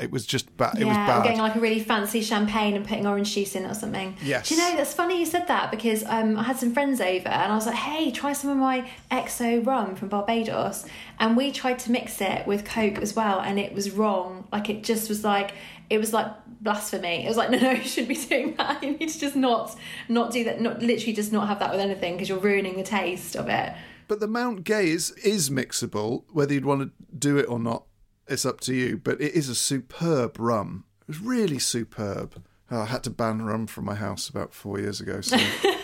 It 0.00 0.10
was 0.10 0.26
just 0.26 0.56
bad. 0.56 0.74
it 0.78 0.84
was 0.84 0.96
yeah, 0.96 1.06
bad. 1.06 1.24
getting 1.24 1.40
like 1.40 1.56
a 1.56 1.60
really 1.60 1.80
fancy 1.80 2.20
champagne 2.20 2.74
and 2.74 2.86
putting 2.86 3.06
orange 3.06 3.34
juice 3.34 3.54
in 3.54 3.64
it 3.64 3.70
or 3.70 3.74
something. 3.74 4.16
Yes. 4.22 4.48
Do 4.48 4.54
you 4.54 4.60
know 4.60 4.76
that's 4.76 4.94
funny 4.94 5.18
you 5.18 5.26
said 5.26 5.46
that 5.48 5.70
because 5.70 6.04
um, 6.06 6.36
I 6.36 6.42
had 6.44 6.56
some 6.56 6.72
friends 6.72 7.00
over 7.00 7.28
and 7.28 7.52
I 7.52 7.54
was 7.54 7.66
like, 7.66 7.76
hey, 7.76 8.10
try 8.10 8.32
some 8.32 8.50
of 8.50 8.56
my 8.56 8.88
XO 9.10 9.66
rum 9.66 9.96
from 9.96 10.08
Barbados, 10.08 10.86
and 11.18 11.36
we 11.36 11.52
tried 11.52 11.78
to 11.80 11.90
mix 11.90 12.20
it 12.20 12.46
with 12.46 12.64
Coke 12.64 12.98
as 12.98 13.14
well, 13.14 13.40
and 13.40 13.58
it 13.58 13.72
was 13.74 13.90
wrong. 13.90 14.46
Like 14.52 14.70
it 14.70 14.82
just 14.84 15.08
was 15.08 15.24
like 15.24 15.52
it 15.90 15.98
was 15.98 16.12
like 16.12 16.26
blasphemy. 16.60 17.24
It 17.24 17.28
was 17.28 17.36
like 17.36 17.50
no, 17.52 17.58
no, 17.58 17.70
you 17.72 17.82
shouldn't 17.82 18.08
be 18.08 18.14
doing 18.14 18.54
that. 18.56 18.82
You 18.88 18.92
need 18.92 19.08
to 19.08 19.18
just 19.18 19.36
not 19.36 19.76
not 20.08 20.32
do 20.32 20.44
that. 20.44 20.60
Not 20.60 20.80
literally 20.80 21.12
just 21.12 21.32
not 21.32 21.48
have 21.48 21.58
that 21.58 21.70
with 21.70 21.80
anything 21.80 22.14
because 22.14 22.28
you're 22.28 22.38
ruining 22.38 22.76
the 22.76 22.82
taste 22.82 23.36
of 23.36 23.48
it. 23.48 23.74
But 24.08 24.20
the 24.20 24.26
Mount 24.26 24.64
Gay 24.64 24.88
is, 24.88 25.10
is 25.22 25.50
mixable. 25.50 26.24
Whether 26.32 26.54
you'd 26.54 26.64
want 26.64 26.80
to 26.80 27.16
do 27.16 27.36
it 27.36 27.42
or 27.42 27.58
not, 27.58 27.84
it's 28.28 28.46
up 28.46 28.60
to 28.62 28.74
you. 28.74 28.98
But 28.98 29.20
it 29.20 29.34
is 29.34 29.48
a 29.48 29.54
superb 29.54 30.38
rum. 30.38 30.84
It 31.02 31.08
was 31.08 31.20
really 31.20 31.58
superb. 31.58 32.42
Oh, 32.70 32.82
I 32.82 32.86
had 32.86 33.02
to 33.04 33.10
ban 33.10 33.42
rum 33.42 33.66
from 33.66 33.86
my 33.86 33.94
house 33.94 34.28
about 34.28 34.52
four 34.52 34.78
years 34.78 35.00
ago. 35.00 35.20
So 35.20 35.38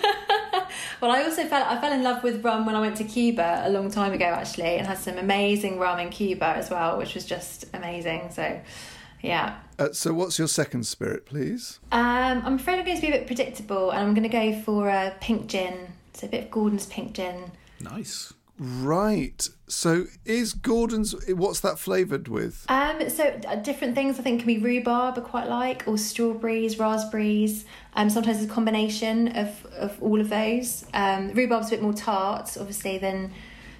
Well, 1.00 1.10
I 1.10 1.22
also 1.22 1.44
fell 1.44 1.62
I 1.62 1.78
fell 1.80 1.92
in 1.92 2.02
love 2.02 2.22
with 2.22 2.44
rum 2.44 2.66
when 2.66 2.74
I 2.74 2.80
went 2.80 2.96
to 2.96 3.04
Cuba 3.04 3.62
a 3.64 3.70
long 3.70 3.90
time 3.90 4.12
ago 4.12 4.24
actually, 4.24 4.76
and 4.76 4.86
had 4.86 4.98
some 4.98 5.18
amazing 5.18 5.78
rum 5.78 5.98
in 5.98 6.10
Cuba 6.10 6.46
as 6.46 6.70
well, 6.70 6.96
which 6.98 7.14
was 7.14 7.26
just 7.26 7.66
amazing. 7.74 8.30
So, 8.30 8.60
yeah. 9.20 9.58
Uh, 9.78 9.92
so, 9.92 10.14
what's 10.14 10.38
your 10.38 10.48
second 10.48 10.86
spirit, 10.86 11.26
please? 11.26 11.78
Um, 11.92 12.42
I'm 12.44 12.54
afraid 12.54 12.78
I'm 12.78 12.86
going 12.86 12.96
to 12.96 13.02
be 13.02 13.08
a 13.08 13.18
bit 13.18 13.26
predictable, 13.26 13.90
and 13.90 14.00
I'm 14.00 14.14
going 14.14 14.22
to 14.22 14.28
go 14.28 14.58
for 14.62 14.88
a 14.88 15.14
pink 15.20 15.46
gin. 15.48 15.92
So 16.14 16.26
a 16.26 16.30
bit 16.30 16.44
of 16.44 16.50
Gordon's 16.50 16.86
pink 16.86 17.12
gin. 17.12 17.50
Nice. 17.80 18.32
Right. 18.58 19.48
So, 19.66 20.04
is 20.24 20.52
Gordon's. 20.52 21.14
What's 21.28 21.60
that 21.60 21.78
flavoured 21.78 22.28
with? 22.28 22.64
Um, 22.68 23.08
so 23.10 23.40
uh, 23.48 23.56
different 23.56 23.94
things 23.94 24.18
I 24.18 24.22
think 24.22 24.40
can 24.40 24.46
be 24.46 24.58
rhubarb 24.58 25.18
I 25.18 25.20
quite 25.22 25.48
like, 25.48 25.84
or 25.86 25.98
strawberries, 25.98 26.78
raspberries. 26.78 27.64
Um, 27.94 28.10
sometimes 28.10 28.42
it's 28.42 28.50
a 28.50 28.54
combination 28.54 29.36
of, 29.36 29.66
of 29.66 30.00
all 30.00 30.20
of 30.20 30.28
those. 30.28 30.84
Um, 30.94 31.32
rhubarb's 31.32 31.68
a 31.68 31.70
bit 31.70 31.82
more 31.82 31.92
tart, 31.92 32.56
obviously, 32.58 32.98
than 32.98 33.32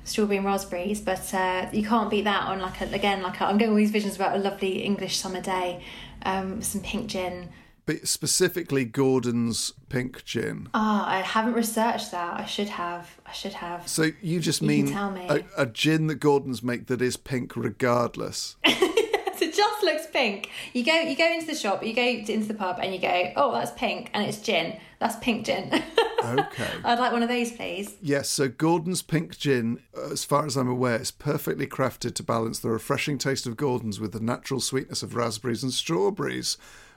strawberry 0.04 0.38
and 0.38 0.47
raspberries, 0.47 1.00
but 1.00 1.33
uh, 1.33 1.69
you 1.73 1.85
can't 1.87 2.11
beat 2.11 2.25
that 2.25 2.43
on 2.49 2.61
like 2.61 2.81
a, 2.81 2.93
again 2.93 3.23
like 3.23 3.40
a, 3.40 3.45
I'm 3.45 3.59
getting 3.59 3.73
all 3.73 3.78
these 3.78 3.90
visions 3.90 4.16
about 4.16 4.37
a 4.37 4.38
lovely 4.38 4.83
English 4.83 5.16
summer 5.16 5.40
day 5.40 5.83
um, 6.25 6.62
some 6.62 6.81
pink 6.81 7.09
gin. 7.09 7.49
But 7.87 8.09
specifically, 8.09 8.85
Gordon's 8.85 9.73
pink 9.91 10.25
gin. 10.25 10.69
Ah, 10.73 11.07
I 11.07 11.21
haven't 11.21 11.53
researched 11.53 12.12
that. 12.12 12.41
I 12.41 12.47
should 12.47 12.71
have. 12.71 13.19
I 13.26 13.33
should 13.33 13.53
have. 13.55 13.87
So, 13.87 14.11
you 14.23 14.41
just 14.41 14.62
You 14.62 14.69
mean 14.69 14.87
tell 14.87 15.11
me. 15.11 15.26
A, 15.29 15.45
a 15.57 15.67
gin 15.67 16.07
that 16.07 16.17
Gordon's 16.17 16.62
make 16.62 16.87
that 16.87 17.03
is 17.03 17.17
pink 17.19 17.57
regardless? 17.57 18.57
it 18.64 19.55
just 19.55 19.83
looks 19.83 20.07
pink. 20.07 20.50
You 20.73 20.85
go, 20.85 20.95
you 20.95 21.14
go 21.17 21.31
into 21.31 21.47
the 21.47 21.55
shop, 21.55 21.85
you 21.85 21.93
go 21.93 22.03
into 22.03 22.47
the 22.47 22.55
pub, 22.55 22.79
and 22.83 22.95
you 22.95 23.00
go, 23.00 23.33
oh, 23.37 23.53
that's 23.53 23.73
pink, 23.73 24.11
and 24.14 24.26
it's 24.26 24.38
gin. 24.41 24.79
That's 24.99 25.17
pink 25.17 25.47
gin. 25.47 25.83
Okay. 26.25 26.69
I'd 26.85 26.99
like 26.99 27.12
one 27.12 27.23
of 27.23 27.29
those, 27.29 27.53
please. 27.53 27.97
Yes, 28.00 28.31
so 28.31 28.49
Gordon's 28.49 29.03
Pink 29.03 29.37
Gin, 29.37 29.81
as 30.11 30.25
far 30.25 30.47
as 30.47 30.57
I'm 30.57 30.69
aware, 30.69 30.97
is 30.99 31.11
perfectly 31.11 31.67
crafted 31.67 32.14
to 32.14 32.23
balance 32.23 32.59
the 32.59 32.71
refreshing 32.71 33.19
taste 33.19 33.47
of 33.47 33.59
Gordon's 33.59 34.00
with 34.00 34.12
the 34.12 34.21
natural 34.21 34.61
sweetness 34.61 35.03
of 35.03 35.17
raspberries 35.17 35.62
and 35.62 35.71
strawberries, 35.71 36.57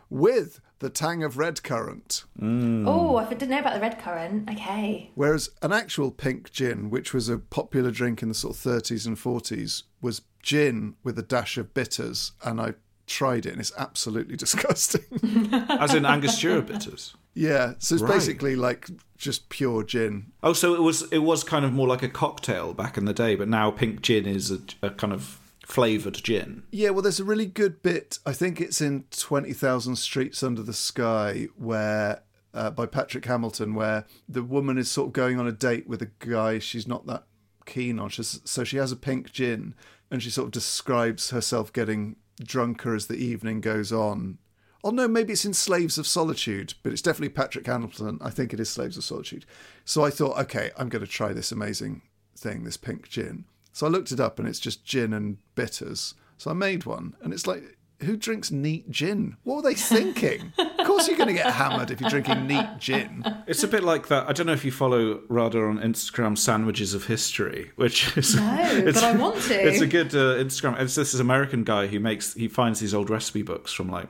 with 0.09 0.59
the 0.79 0.89
tang 0.89 1.23
of 1.23 1.37
red 1.37 1.63
currant. 1.63 2.23
Mm. 2.39 2.85
Oh, 2.87 3.17
I 3.17 3.25
didn't 3.29 3.49
know 3.49 3.59
about 3.59 3.73
the 3.73 3.79
red 3.81 3.99
currant. 3.99 4.49
Okay. 4.49 5.09
Whereas 5.15 5.49
an 5.61 5.71
actual 5.73 6.11
pink 6.11 6.51
gin, 6.51 6.89
which 6.89 7.13
was 7.13 7.29
a 7.29 7.37
popular 7.39 7.89
drink 7.91 8.21
in 8.21 8.29
the 8.29 8.35
sort 8.35 8.55
of 8.55 8.61
30s 8.61 9.07
and 9.07 9.17
40s, 9.17 9.83
was 10.01 10.21
gin 10.43 10.95
with 11.03 11.17
a 11.17 11.23
dash 11.23 11.57
of 11.57 11.73
bitters, 11.73 12.33
and 12.43 12.61
I 12.61 12.75
tried 13.07 13.45
it, 13.45 13.51
and 13.53 13.59
it's 13.59 13.71
absolutely 13.77 14.35
disgusting. 14.45 15.01
As 15.69 15.93
in 15.95 16.05
Angostura 16.05 16.61
bitters. 16.61 17.15
yeah, 17.33 17.73
so 17.79 17.95
it's 17.95 18.03
Right. 18.03 18.13
basically 18.13 18.55
like 18.55 18.87
just 19.17 19.49
pure 19.49 19.83
gin. 19.83 20.27
Oh, 20.43 20.53
so 20.53 20.75
it 20.75 20.81
was 20.83 21.03
it 21.11 21.19
was 21.19 21.43
kind 21.43 21.65
of 21.65 21.73
more 21.73 21.87
like 21.87 22.03
a 22.03 22.09
cocktail 22.09 22.73
back 22.75 22.97
in 22.97 23.05
the 23.05 23.13
day, 23.13 23.35
but 23.35 23.47
now 23.47 23.71
pink 23.71 24.01
gin 24.01 24.27
is 24.27 24.51
a, 24.51 24.59
a 24.83 24.89
kind 24.91 25.11
of 25.11 25.39
flavoured 25.67 26.23
gin. 26.23 26.63
Yeah, 26.71 26.91
well, 26.91 27.01
there's 27.01 27.19
a 27.19 27.25
really 27.25 27.45
good 27.45 27.81
bit. 27.81 28.19
I 28.25 28.31
think 28.31 28.61
it's 28.61 28.79
in 28.79 29.03
Twenty 29.11 29.51
Thousand 29.51 29.97
Streets 29.97 30.41
Under 30.41 30.63
the 30.63 30.71
Sky, 30.71 31.49
where 31.57 32.21
uh, 32.53 32.71
by 32.71 32.85
Patrick 32.85 33.25
Hamilton, 33.25 33.75
where 33.75 34.05
the 34.29 34.43
woman 34.43 34.77
is 34.77 34.89
sort 34.89 35.07
of 35.07 35.13
going 35.13 35.37
on 35.39 35.45
a 35.45 35.51
date 35.51 35.85
with 35.85 36.01
a 36.01 36.11
guy 36.19 36.59
she's 36.59 36.87
not 36.87 37.05
that 37.07 37.25
keen 37.65 37.99
on. 37.99 38.07
She's, 38.07 38.39
so 38.45 38.63
she 38.63 38.77
has 38.77 38.93
a 38.93 38.95
pink 38.95 39.33
gin, 39.33 39.75
and 40.09 40.23
she 40.23 40.29
sort 40.29 40.45
of 40.45 40.51
describes 40.53 41.31
herself 41.31 41.73
getting 41.73 42.15
drunker 42.41 42.95
as 42.95 43.07
the 43.07 43.17
evening 43.17 43.59
goes 43.59 43.91
on. 43.91 44.37
Oh 44.85 44.91
no, 44.91 45.05
maybe 45.05 45.33
it's 45.33 45.43
in 45.43 45.53
Slaves 45.53 45.97
of 45.97 46.07
Solitude, 46.07 46.75
but 46.81 46.93
it's 46.93 47.01
definitely 47.01 47.29
Patrick 47.29 47.67
Hamilton. 47.67 48.19
I 48.21 48.29
think 48.29 48.53
it 48.53 48.59
is 48.61 48.69
Slaves 48.69 48.95
of 48.95 49.03
Solitude. 49.03 49.45
So 49.83 50.05
I 50.05 50.11
thought, 50.11 50.37
okay, 50.43 50.71
I'm 50.77 50.87
going 50.87 51.03
to 51.03 51.11
try 51.11 51.33
this 51.33 51.51
amazing 51.51 52.03
thing, 52.37 52.63
this 52.63 52.77
pink 52.77 53.09
gin. 53.09 53.43
So 53.77 53.85
I 53.85 53.89
looked 53.91 54.11
it 54.11 54.19
up, 54.19 54.39
and 54.39 54.47
it's 54.47 54.59
just 54.59 54.83
gin 54.83 55.13
and 55.13 55.37
bitters. 55.53 56.15
So 56.39 56.49
I 56.49 56.55
made 56.55 56.87
one, 56.87 57.15
and 57.21 57.31
it's 57.31 57.45
like, 57.45 57.77
who 57.99 58.17
drinks 58.17 58.49
neat 58.49 58.89
gin? 58.89 59.37
What 59.43 59.57
were 59.57 59.61
they 59.61 59.75
thinking? 59.75 60.51
of 60.57 60.87
course, 60.87 61.07
you're 61.07 61.15
going 61.15 61.27
to 61.27 61.35
get 61.35 61.53
hammered 61.53 61.91
if 61.91 62.01
you're 62.01 62.09
drinking 62.09 62.47
neat 62.47 62.65
gin. 62.79 63.23
It's 63.45 63.61
a 63.61 63.67
bit 63.67 63.83
like 63.83 64.07
that. 64.07 64.27
I 64.27 64.33
don't 64.33 64.47
know 64.47 64.53
if 64.53 64.65
you 64.65 64.71
follow 64.71 65.21
Radha 65.29 65.63
on 65.63 65.77
Instagram, 65.77 66.39
Sandwiches 66.39 66.95
of 66.95 67.05
History, 67.05 67.69
which 67.75 68.17
is 68.17 68.35
No, 68.35 68.81
but 68.83 68.97
I 69.03 69.15
want 69.15 69.39
to. 69.43 69.67
It's 69.67 69.81
a 69.81 69.85
good 69.85 70.07
uh, 70.15 70.41
Instagram. 70.43 70.79
It's 70.79 70.95
this 70.95 71.13
American 71.13 71.63
guy 71.63 71.85
who 71.85 71.99
makes 71.99 72.33
he 72.33 72.47
finds 72.47 72.79
these 72.79 72.95
old 72.95 73.11
recipe 73.11 73.43
books 73.43 73.71
from 73.71 73.91
like 73.91 74.09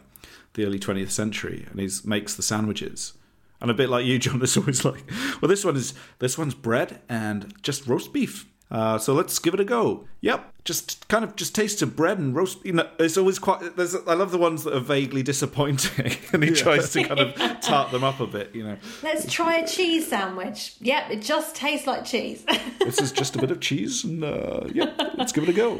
the 0.53 0.65
early 0.65 0.79
20th 0.79 1.12
century, 1.12 1.65
and 1.69 1.81
he 1.81 1.89
makes 2.05 2.36
the 2.36 2.41
sandwiches. 2.41 3.15
And 3.59 3.69
a 3.69 3.74
bit 3.74 3.89
like 3.89 4.05
you, 4.05 4.17
John, 4.17 4.41
it's 4.41 4.55
always 4.55 4.86
like, 4.86 5.03
well, 5.41 5.50
this 5.50 5.65
one 5.65 5.75
is 5.75 5.93
this 6.19 6.38
one's 6.38 6.55
bread 6.55 7.01
and 7.09 7.53
just 7.63 7.86
roast 7.86 8.13
beef. 8.13 8.45
Uh, 8.69 8.97
so 8.97 9.13
let's 9.13 9.39
give 9.39 9.53
it 9.53 9.59
a 9.62 9.65
go. 9.65 10.05
Yep, 10.19 10.53
just 10.65 11.07
kind 11.07 11.24
of 11.24 11.38
just 11.38 11.55
taste 11.55 11.81
of 11.81 11.95
bread 11.95 12.19
and 12.19 12.36
roast. 12.36 12.65
You 12.65 12.74
know, 12.74 12.89
it's 13.00 13.17
always 13.17 13.39
quite. 13.39 13.77
There's, 13.77 13.95
I 13.95 14.13
love 14.13 14.31
the 14.31 14.38
ones 14.38 14.65
that 14.65 14.75
are 14.75 14.81
vaguely 14.81 15.24
disappointing, 15.24 16.17
and 16.33 16.43
he 16.43 16.51
tries 16.51 16.91
to 16.91 17.03
kind 17.03 17.19
of 17.21 17.33
tart 17.62 17.91
them 17.91 18.03
up 18.03 18.19
a 18.19 18.27
bit. 18.27 18.53
You 18.53 18.63
know, 18.63 18.77
Let's 19.03 19.31
try 19.31 19.57
a 19.57 19.67
cheese 19.67 20.07
sandwich. 20.09 20.75
Yep, 20.81 21.12
it 21.12 21.21
just 21.21 21.55
tastes 21.55 21.88
like 21.88 22.03
cheese. 22.03 22.43
this 22.79 23.00
is 23.00 23.13
just 23.13 23.38
a 23.38 23.39
bit 23.39 23.51
of 23.51 23.62
cheese, 23.62 24.03
and 24.03 24.24
uh, 24.24 24.67
yep, 24.74 25.00
let's 25.17 25.31
give 25.31 25.43
it 25.43 25.50
a 25.50 25.53
go. 25.53 25.79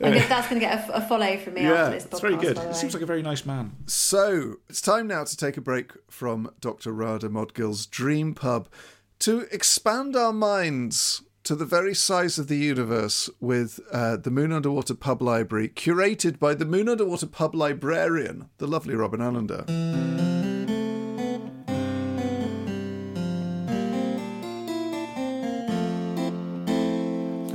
I 0.00 0.12
guess 0.12 0.28
that's 0.28 0.48
going 0.48 0.60
to 0.60 0.66
get 0.66 0.88
a, 0.88 0.96
a 0.96 1.00
follow 1.00 1.36
from 1.38 1.54
me 1.54 1.62
Yeah, 1.62 1.72
after 1.72 1.94
this 1.94 2.04
podcast. 2.04 2.12
It's 2.12 2.20
very 2.20 2.36
good. 2.36 2.58
He 2.58 2.74
seems 2.74 2.94
like 2.94 3.02
a 3.02 3.06
very 3.06 3.22
nice 3.22 3.44
man. 3.44 3.72
So 3.86 4.56
it's 4.68 4.80
time 4.80 5.08
now 5.08 5.24
to 5.24 5.36
take 5.36 5.56
a 5.56 5.60
break 5.60 5.90
from 6.08 6.52
Dr. 6.60 6.92
Radha 6.92 7.28
Modgil's 7.28 7.84
Dream 7.84 8.32
Pub 8.32 8.68
to 9.20 9.48
expand 9.50 10.14
our 10.14 10.32
minds 10.32 11.22
to 11.48 11.54
the 11.54 11.64
very 11.64 11.94
size 11.94 12.38
of 12.38 12.46
the 12.48 12.58
universe 12.58 13.30
with 13.40 13.80
uh, 13.90 14.18
the 14.18 14.30
Moon 14.30 14.52
Underwater 14.52 14.92
Pub 14.92 15.22
Library, 15.22 15.70
curated 15.70 16.38
by 16.38 16.52
the 16.52 16.66
Moon 16.66 16.90
Underwater 16.90 17.24
Pub 17.24 17.54
Librarian, 17.54 18.50
the 18.58 18.66
lovely 18.66 18.94
Robin 18.94 19.22
Allender. 19.22 19.64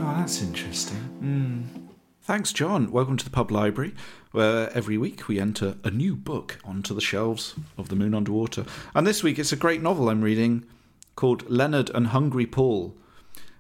Oh, 0.02 0.16
that's 0.18 0.42
interesting. 0.42 0.98
Mm. 1.22 1.92
Thanks, 2.24 2.52
John. 2.52 2.90
Welcome 2.90 3.18
to 3.18 3.26
the 3.26 3.30
Pub 3.30 3.52
Library, 3.52 3.94
where 4.32 4.72
every 4.76 4.98
week 4.98 5.28
we 5.28 5.40
enter 5.40 5.78
a 5.84 5.92
new 5.92 6.16
book 6.16 6.58
onto 6.66 6.96
the 6.96 7.00
shelves 7.00 7.54
of 7.78 7.90
the 7.90 7.96
Moon 7.96 8.16
Underwater. 8.16 8.66
And 8.96 9.06
this 9.06 9.22
week 9.22 9.38
it's 9.38 9.52
a 9.52 9.56
great 9.56 9.84
novel 9.84 10.10
I'm 10.10 10.24
reading 10.24 10.66
called 11.16 11.48
Leonard 11.48 11.92
and 11.92 12.08
Hungry 12.08 12.48
Paul 12.48 12.98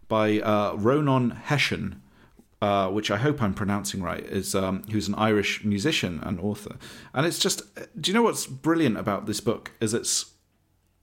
by 0.07 0.39
uh, 0.39 0.75
Ronan 0.75 1.31
Hession, 1.31 2.01
uh, 2.62 2.89
which 2.89 3.12
I 3.12 3.17
hope 3.17 3.41
I'm 3.41 3.53
pronouncing 3.53 4.01
right, 4.01 4.24
is 4.24 4.55
um, 4.55 4.83
who's 4.91 5.07
an 5.07 5.15
Irish 5.15 5.63
musician 5.63 6.19
and 6.24 6.39
author. 6.39 6.77
And 7.13 7.25
it's 7.25 7.39
just, 7.39 7.62
do 8.00 8.12
you 8.12 8.13
know 8.15 8.24
what's 8.24 8.45
brilliant 8.45 8.98
about 8.98 9.25
this 9.25 9.39
book? 9.39 9.72
Is 9.81 9.93
it's 9.93 10.33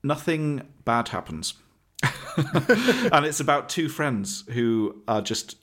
nothing 0.03 0.63
bad 0.85 1.09
happens. 1.09 1.55
and 2.37 3.27
it's 3.27 3.41
about 3.41 3.69
two 3.69 3.89
friends 3.89 4.45
who 4.51 5.03
are 5.07 5.21
just 5.21 5.57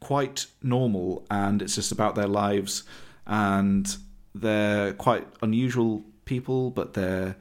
quite 0.00 0.46
normal 0.62 1.26
and 1.30 1.62
it's 1.62 1.74
just 1.74 1.92
about 1.92 2.14
their 2.14 2.26
lives 2.26 2.84
and 3.26 3.96
they're 4.34 4.92
quite 4.94 5.26
unusual 5.42 6.04
people 6.24 6.70
but 6.70 6.94
they're 6.94 7.36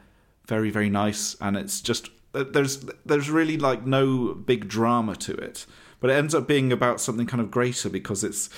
very 0.47 0.69
very 0.69 0.89
nice 0.89 1.35
and 1.41 1.55
it's 1.55 1.81
just 1.81 2.09
Uh, 2.39 2.45
there's 2.51 2.85
there's 3.05 3.29
really 3.29 3.57
like 3.57 3.85
no 3.85 4.33
big 4.33 4.67
drama 4.67 5.15
to 5.15 5.33
it 5.33 5.65
but 5.99 6.09
it 6.09 6.13
ends 6.13 6.33
up 6.33 6.47
being 6.47 6.71
about 6.71 7.01
something 7.01 7.27
kind 7.27 7.41
of 7.41 7.51
greater 7.51 7.89
because 7.89 8.23
it's 8.23 8.49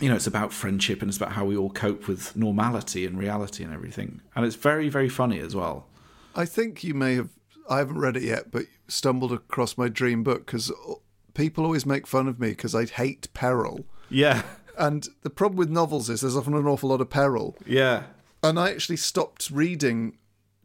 you 0.00 0.08
know 0.08 0.14
it's 0.16 0.26
about 0.26 0.52
friendship 0.52 1.00
and 1.02 1.08
it's 1.08 1.16
about 1.16 1.32
how 1.32 1.44
we 1.44 1.56
all 1.56 1.70
cope 1.70 2.06
with 2.08 2.34
normality 2.36 3.06
and 3.06 3.18
reality 3.18 3.62
and 3.64 3.72
everything 3.72 4.20
and 4.34 4.44
it's 4.46 4.56
very 4.56 4.88
very 4.88 5.08
funny 5.08 5.38
as 5.40 5.54
well 5.54 5.86
I 6.34 6.44
think 6.46 6.84
you 6.84 6.94
may 6.94 7.14
have. 7.16 7.30
I 7.68 7.78
haven't 7.78 7.98
read 7.98 8.16
it 8.16 8.22
yet, 8.22 8.50
but 8.52 8.66
stumbled 8.88 9.32
across 9.32 9.76
my 9.76 9.88
dream 9.88 10.22
book 10.22 10.46
because 10.46 10.70
uh, 10.70 10.94
people 11.34 11.64
always 11.64 11.84
make 11.84 12.06
fun 12.06 12.28
of 12.28 12.38
me 12.38 12.50
because 12.50 12.74
I 12.74 12.84
hate 12.86 13.32
peril. 13.34 13.84
yeah 14.08 14.42
And 14.78 15.08
the 15.22 15.30
problem 15.30 15.56
with 15.56 15.70
novels 15.70 16.08
is 16.08 16.20
there's 16.20 16.36
often 16.36 16.54
an 16.54 16.66
awful 16.66 16.88
lot 16.90 17.00
of 17.00 17.10
peril. 17.10 17.56
yeah 17.66 18.04
And 18.44 18.58
I 18.60 18.70
actually 18.70 18.96
stopped 18.96 19.50
reading 19.50 20.16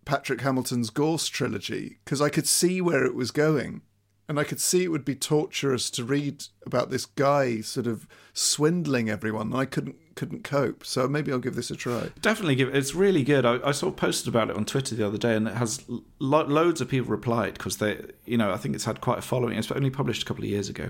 Patrick 0.05 0.41
Hamilton's 0.41 0.89
Gorse 0.89 1.27
trilogy 1.27 1.97
because 2.05 2.21
I 2.21 2.29
could 2.29 2.47
see 2.47 2.79
where 2.81 3.05
it 3.05 3.15
was 3.15 3.31
going. 3.31 3.81
And 4.27 4.39
I 4.39 4.43
could 4.43 4.59
see 4.59 4.83
it 4.83 4.87
would 4.87 5.05
be 5.05 5.13
torturous 5.13 5.91
to 5.91 6.03
read 6.03 6.45
about 6.65 6.89
this 6.89 7.05
guy 7.05 7.61
sort 7.61 7.85
of 7.85 8.07
swindling 8.33 9.07
everyone, 9.07 9.51
and 9.51 9.55
I 9.55 9.65
couldn't 9.65 9.97
couldn't 10.15 10.43
cope. 10.43 10.83
So 10.83 11.07
maybe 11.07 11.31
I'll 11.31 11.37
give 11.37 11.55
this 11.55 11.69
a 11.69 11.75
try. 11.75 12.09
Definitely 12.23 12.55
give 12.55 12.73
it's 12.73 12.95
really 12.95 13.23
good. 13.23 13.45
I, 13.45 13.59
I 13.63 13.71
sort 13.71 13.93
of 13.93 13.97
posted 13.97 14.27
about 14.27 14.49
it 14.49 14.55
on 14.55 14.65
Twitter 14.65 14.95
the 14.95 15.05
other 15.05 15.19
day, 15.19 15.35
and 15.35 15.47
it 15.47 15.53
has 15.53 15.83
lo- 16.17 16.45
loads 16.45 16.81
of 16.81 16.89
people 16.89 17.11
replied 17.11 17.53
because 17.53 17.77
they, 17.77 18.03
you 18.25 18.37
know, 18.37 18.51
I 18.51 18.57
think 18.57 18.73
it's 18.73 18.85
had 18.85 18.99
quite 18.99 19.19
a 19.19 19.21
following. 19.21 19.59
It's 19.59 19.71
only 19.71 19.91
published 19.91 20.23
a 20.23 20.25
couple 20.25 20.43
of 20.43 20.49
years 20.49 20.69
ago. 20.69 20.89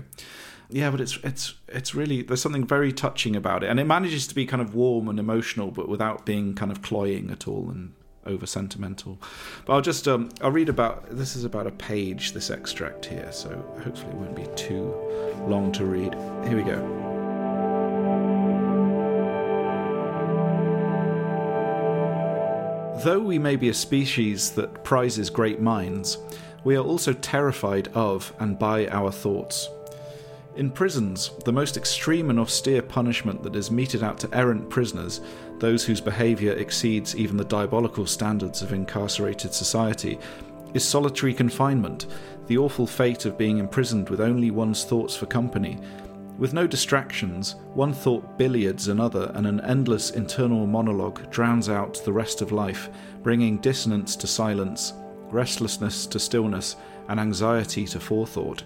Yeah, 0.70 0.90
but 0.90 1.02
it's 1.02 1.18
it's 1.22 1.54
it's 1.68 1.94
really 1.94 2.22
there's 2.22 2.40
something 2.40 2.66
very 2.66 2.92
touching 2.92 3.36
about 3.36 3.62
it, 3.62 3.68
and 3.68 3.78
it 3.78 3.84
manages 3.84 4.26
to 4.28 4.34
be 4.34 4.46
kind 4.46 4.62
of 4.62 4.74
warm 4.74 5.10
and 5.10 5.20
emotional, 5.20 5.70
but 5.70 5.90
without 5.90 6.24
being 6.24 6.54
kind 6.54 6.72
of 6.72 6.80
cloying 6.80 7.30
at 7.30 7.46
all 7.46 7.68
and 7.68 7.92
over 8.26 8.46
sentimental. 8.46 9.20
But 9.64 9.74
I'll 9.74 9.82
just 9.82 10.08
um, 10.08 10.30
I'll 10.40 10.50
read 10.50 10.68
about 10.68 11.06
this 11.10 11.36
is 11.36 11.44
about 11.44 11.66
a 11.66 11.70
page 11.70 12.32
this 12.32 12.50
extract 12.50 13.06
here, 13.06 13.30
so 13.32 13.50
hopefully 13.82 14.10
it 14.10 14.16
won't 14.16 14.36
be 14.36 14.46
too 14.56 14.94
long 15.46 15.72
to 15.72 15.84
read. 15.84 16.14
Here 16.46 16.56
we 16.56 16.62
go. 16.62 17.06
Though 23.04 23.20
we 23.20 23.38
may 23.38 23.56
be 23.56 23.68
a 23.68 23.74
species 23.74 24.50
that 24.52 24.82
prizes 24.82 25.30
great 25.30 25.60
minds, 25.60 26.18
we 26.64 26.76
are 26.76 26.84
also 26.84 27.12
terrified 27.12 27.88
of 27.94 28.32
and 28.40 28.58
by 28.58 28.88
our 28.88 29.12
thoughts. 29.12 29.68
In 30.56 30.70
prisons, 30.70 31.30
the 31.44 31.52
most 31.52 31.76
extreme 31.76 32.30
and 32.30 32.40
austere 32.40 32.80
punishment 32.80 33.42
that 33.42 33.54
is 33.54 33.70
meted 33.70 34.02
out 34.02 34.18
to 34.20 34.30
errant 34.32 34.70
prisoners, 34.70 35.20
those 35.58 35.84
whose 35.84 36.00
behaviour 36.00 36.52
exceeds 36.52 37.16
even 37.16 37.36
the 37.36 37.44
diabolical 37.44 38.06
standards 38.06 38.62
of 38.62 38.72
incarcerated 38.72 39.52
society, 39.54 40.18
is 40.74 40.84
solitary 40.84 41.32
confinement, 41.32 42.06
the 42.46 42.58
awful 42.58 42.86
fate 42.86 43.24
of 43.24 43.38
being 43.38 43.58
imprisoned 43.58 44.08
with 44.08 44.20
only 44.20 44.50
one's 44.50 44.84
thoughts 44.84 45.16
for 45.16 45.26
company. 45.26 45.78
With 46.38 46.52
no 46.52 46.66
distractions, 46.66 47.54
one 47.72 47.94
thought 47.94 48.36
billiards 48.36 48.88
another, 48.88 49.32
and 49.34 49.46
an 49.46 49.60
endless 49.62 50.10
internal 50.10 50.66
monologue 50.66 51.30
drowns 51.30 51.68
out 51.70 52.02
the 52.04 52.12
rest 52.12 52.42
of 52.42 52.52
life, 52.52 52.90
bringing 53.22 53.56
dissonance 53.58 54.16
to 54.16 54.26
silence, 54.26 54.92
restlessness 55.30 56.06
to 56.06 56.18
stillness, 56.18 56.76
and 57.08 57.18
anxiety 57.18 57.86
to 57.86 57.98
forethought. 57.98 58.64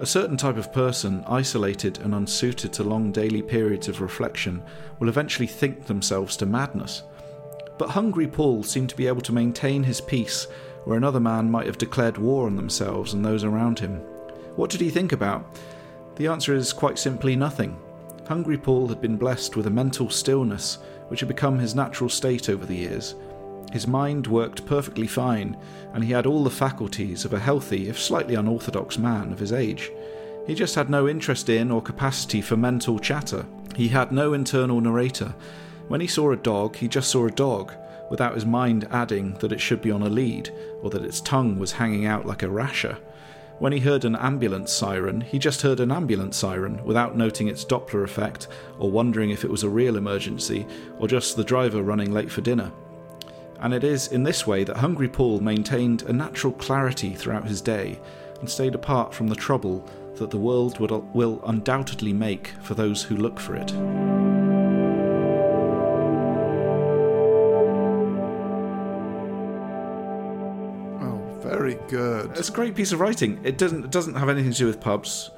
A 0.00 0.06
certain 0.06 0.36
type 0.36 0.56
of 0.56 0.72
person, 0.72 1.22
isolated 1.26 1.98
and 1.98 2.14
unsuited 2.14 2.72
to 2.72 2.82
long 2.82 3.12
daily 3.12 3.42
periods 3.42 3.88
of 3.88 4.00
reflection, 4.00 4.62
will 4.98 5.08
eventually 5.08 5.46
think 5.46 5.86
themselves 5.86 6.36
to 6.38 6.46
madness. 6.46 7.02
But 7.78 7.90
hungry 7.90 8.26
Paul 8.26 8.62
seemed 8.62 8.90
to 8.90 8.96
be 8.96 9.06
able 9.06 9.22
to 9.22 9.32
maintain 9.32 9.82
his 9.82 10.00
peace 10.00 10.46
where 10.84 10.96
another 10.96 11.20
man 11.20 11.50
might 11.50 11.66
have 11.66 11.78
declared 11.78 12.18
war 12.18 12.46
on 12.46 12.56
themselves 12.56 13.14
and 13.14 13.24
those 13.24 13.44
around 13.44 13.78
him. 13.78 13.96
What 14.56 14.70
did 14.70 14.80
he 14.80 14.90
think 14.90 15.12
about? 15.12 15.46
The 16.16 16.26
answer 16.26 16.54
is 16.54 16.72
quite 16.72 16.98
simply 16.98 17.36
nothing. 17.36 17.78
Hungry 18.26 18.58
Paul 18.58 18.88
had 18.88 19.00
been 19.00 19.16
blessed 19.16 19.56
with 19.56 19.66
a 19.66 19.70
mental 19.70 20.10
stillness 20.10 20.78
which 21.08 21.20
had 21.20 21.28
become 21.28 21.58
his 21.58 21.74
natural 21.74 22.10
state 22.10 22.48
over 22.48 22.66
the 22.66 22.76
years. 22.76 23.14
His 23.70 23.86
mind 23.86 24.26
worked 24.26 24.66
perfectly 24.66 25.06
fine, 25.06 25.56
and 25.94 26.02
he 26.02 26.12
had 26.12 26.26
all 26.26 26.44
the 26.44 26.50
faculties 26.50 27.24
of 27.24 27.32
a 27.32 27.38
healthy, 27.38 27.88
if 27.88 28.00
slightly 28.00 28.34
unorthodox 28.34 28.98
man 28.98 29.32
of 29.32 29.38
his 29.38 29.52
age. 29.52 29.90
He 30.46 30.54
just 30.54 30.74
had 30.74 30.90
no 30.90 31.08
interest 31.08 31.48
in 31.48 31.70
or 31.70 31.80
capacity 31.80 32.40
for 32.40 32.56
mental 32.56 32.98
chatter. 32.98 33.46
He 33.76 33.88
had 33.88 34.12
no 34.12 34.34
internal 34.34 34.80
narrator. 34.80 35.34
When 35.88 36.00
he 36.00 36.06
saw 36.06 36.32
a 36.32 36.36
dog, 36.36 36.76
he 36.76 36.88
just 36.88 37.10
saw 37.10 37.26
a 37.26 37.30
dog, 37.30 37.72
without 38.10 38.34
his 38.34 38.44
mind 38.44 38.86
adding 38.90 39.34
that 39.34 39.52
it 39.52 39.60
should 39.60 39.80
be 39.80 39.90
on 39.90 40.02
a 40.02 40.08
lead, 40.08 40.50
or 40.82 40.90
that 40.90 41.04
its 41.04 41.20
tongue 41.20 41.58
was 41.58 41.72
hanging 41.72 42.06
out 42.06 42.26
like 42.26 42.42
a 42.42 42.50
rasher. 42.50 42.98
When 43.58 43.72
he 43.72 43.78
heard 43.78 44.04
an 44.04 44.16
ambulance 44.16 44.72
siren, 44.72 45.20
he 45.20 45.38
just 45.38 45.62
heard 45.62 45.78
an 45.78 45.92
ambulance 45.92 46.36
siren 46.36 46.84
without 46.84 47.16
noting 47.16 47.46
its 47.46 47.64
Doppler 47.64 48.02
effect 48.02 48.48
or 48.78 48.90
wondering 48.90 49.30
if 49.30 49.44
it 49.44 49.50
was 49.50 49.62
a 49.62 49.68
real 49.68 49.96
emergency 49.96 50.66
or 50.98 51.06
just 51.06 51.36
the 51.36 51.44
driver 51.44 51.80
running 51.80 52.12
late 52.12 52.30
for 52.30 52.40
dinner. 52.40 52.72
And 53.62 53.72
it 53.72 53.84
is 53.84 54.08
in 54.08 54.24
this 54.24 54.44
way 54.44 54.64
that 54.64 54.76
Hungry 54.78 55.08
Paul 55.08 55.38
maintained 55.38 56.02
a 56.02 56.12
natural 56.12 56.52
clarity 56.52 57.14
throughout 57.14 57.46
his 57.46 57.60
day 57.60 58.00
and 58.40 58.50
stayed 58.50 58.74
apart 58.74 59.14
from 59.14 59.28
the 59.28 59.36
trouble 59.36 59.88
that 60.16 60.30
the 60.30 60.36
world 60.36 60.80
would, 60.80 60.90
will 61.14 61.40
undoubtedly 61.46 62.12
make 62.12 62.48
for 62.60 62.74
those 62.74 63.04
who 63.04 63.16
look 63.16 63.38
for 63.38 63.54
it. 63.54 63.72
Oh, 71.00 71.22
very 71.40 71.78
good. 71.86 72.36
It's 72.36 72.48
a 72.48 72.52
great 72.52 72.74
piece 72.74 72.90
of 72.90 72.98
writing. 72.98 73.38
It 73.44 73.58
doesn't 73.58 73.84
it 73.84 73.92
doesn't 73.92 74.16
have 74.16 74.28
anything 74.28 74.50
to 74.50 74.58
do 74.58 74.66
with 74.66 74.80
pubs, 74.80 75.30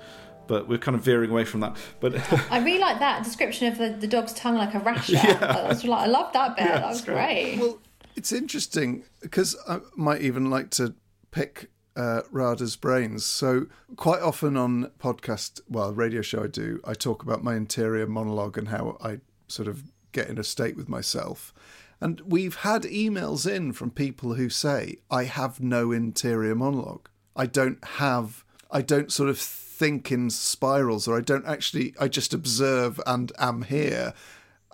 but 0.47 0.67
we're 0.67 0.79
kind 0.79 0.97
of 0.97 1.03
veering 1.03 1.31
away 1.31 1.45
from 1.45 1.61
that. 1.61 1.77
But 2.01 2.15
I 2.51 2.65
really 2.65 2.79
like 2.79 3.01
that 3.01 3.23
description 3.23 3.71
of 3.71 3.77
the, 3.77 3.91
the 3.91 4.07
dog's 4.07 4.33
tongue 4.33 4.55
like 4.57 4.73
a 4.73 4.79
rasher. 4.79 5.17
That 5.17 5.69
was 5.69 5.85
like, 5.85 6.05
I 6.05 6.07
love 6.07 6.33
that 6.33 6.57
bit. 6.57 6.65
that 6.65 6.89
was 6.89 7.03
great. 7.03 7.17
great. 7.17 7.59
Well, 7.59 7.79
it's 8.15 8.33
interesting 8.33 9.05
because 9.21 9.57
I 9.69 9.81
might 9.97 10.23
even 10.23 10.51
like 10.51 10.71
to 10.71 10.95
pick 11.31 11.71
uh, 11.97 12.23
Radha's 12.31 12.77
brains. 12.77 13.25
So 13.25 13.67
quite 13.97 14.23
often 14.23 14.57
on 14.57 14.91
podcast, 14.99 15.61
well, 15.69 15.93
radio 15.93 16.23
show 16.23 16.45
I 16.45 16.49
do, 16.49 16.81
I 16.85 16.95
talk 16.95 17.23
about 17.23 17.45
my 17.45 17.57
interior 17.57 18.07
monologue 18.07 18.59
and 18.59 18.69
how 18.69 18.97
I 19.03 19.21
sort 19.49 19.69
of 19.69 19.93
get 20.13 20.29
in 20.29 20.39
a 20.39 20.45
state 20.45 20.77
with 20.77 20.89
myself. 20.89 21.53
And 22.01 22.21
we've 22.23 22.57
had 22.57 22.83
emails 22.83 23.51
in 23.51 23.73
from 23.73 23.91
people 23.91 24.35
who 24.35 24.49
say, 24.49 24.99
I 25.11 25.25
have 25.25 25.61
no 25.61 25.93
interior 25.93 26.55
monologue. 26.55 27.09
I 27.37 27.47
don't 27.47 27.83
have, 27.85 28.45
I 28.71 28.83
don't 28.83 29.13
sort 29.13 29.29
of 29.29 29.39
think 29.39 30.13
in 30.13 30.31
spirals, 30.31 31.09
or 31.09 31.17
I 31.17 31.21
don't 31.21 31.47
actually, 31.47 31.95
I 31.99 32.09
just 32.09 32.35
observe 32.35 33.01
and 33.07 33.33
am 33.39 33.63
here. 33.63 34.13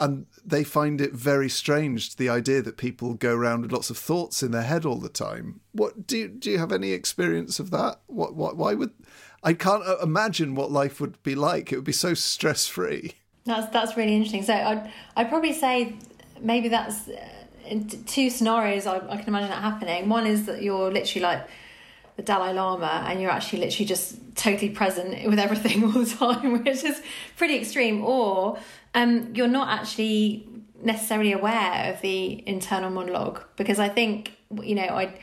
And 0.01 0.27
they 0.43 0.65
find 0.65 1.01
it 1.01 1.13
very 1.13 1.51
strange, 1.51 2.17
the 2.17 2.31
idea 2.31 2.63
that 2.63 2.79
people 2.79 3.15
go 3.15 3.35
around 3.35 3.61
with 3.61 3.73
lots 3.73 3.91
of 3.91 3.99
thoughts 3.99 4.43
in 4.43 4.51
their 4.51 4.63
head 4.63 4.87
all 4.87 4.97
the 4.97 5.11
time. 5.11 5.61
What 5.73 6.07
do 6.07 6.17
you, 6.17 6.29
do 6.29 6.51
you 6.51 6.59
have 6.59 6.73
any 6.73 6.93
experience 6.93 7.61
of 7.61 7.71
that? 7.71 8.01
What, 8.07 8.35
what, 8.35 8.57
why 8.57 8.73
would, 8.73 8.93
I 9.43 9.53
can't 9.53 9.87
uh, 9.87 9.99
imagine 10.03 10.55
what 10.55 10.73
life 10.73 11.01
would 11.01 11.23
be 11.23 11.35
like. 11.35 11.71
It 11.71 11.77
would 11.77 11.85
be 11.85 11.93
so 11.93 12.15
stress 12.15 12.67
free. 12.67 13.13
That's 13.45 13.73
that's 13.73 13.97
really 13.97 14.15
interesting. 14.15 14.43
So 14.43 14.55
I'd 14.55 14.93
I'd 15.17 15.29
probably 15.29 15.53
say 15.53 15.95
maybe 16.41 16.69
that's 16.69 17.09
uh, 17.09 17.81
two 18.07 18.31
scenarios 18.31 18.87
I, 18.87 18.97
I 18.97 19.17
can 19.17 19.29
imagine 19.29 19.49
that 19.49 19.63
happening. 19.63 20.09
One 20.09 20.27
is 20.27 20.47
that 20.47 20.63
you're 20.63 20.91
literally 20.91 21.23
like 21.23 21.49
the 22.21 22.27
Dalai 22.27 22.53
Lama 22.53 23.05
and 23.09 23.21
you're 23.21 23.31
actually 23.31 23.61
literally 23.61 23.87
just 23.87 24.19
totally 24.37 24.71
present 24.71 25.29
with 25.29 25.39
everything 25.39 25.85
all 25.85 25.91
the 25.91 26.07
time, 26.07 26.63
which 26.63 26.85
is 26.85 27.01
pretty 27.37 27.57
extreme. 27.57 28.05
Or 28.05 28.59
um, 28.95 29.35
you're 29.35 29.49
not 29.49 29.69
actually 29.69 30.47
necessarily 30.83 31.33
aware 31.33 31.93
of 31.93 32.01
the 32.03 32.47
internal 32.47 32.91
monologue 32.91 33.43
because 33.57 33.79
I 33.79 33.89
think 33.89 34.37
you 34.63 34.75
know 34.75 34.85
I 34.85 35.19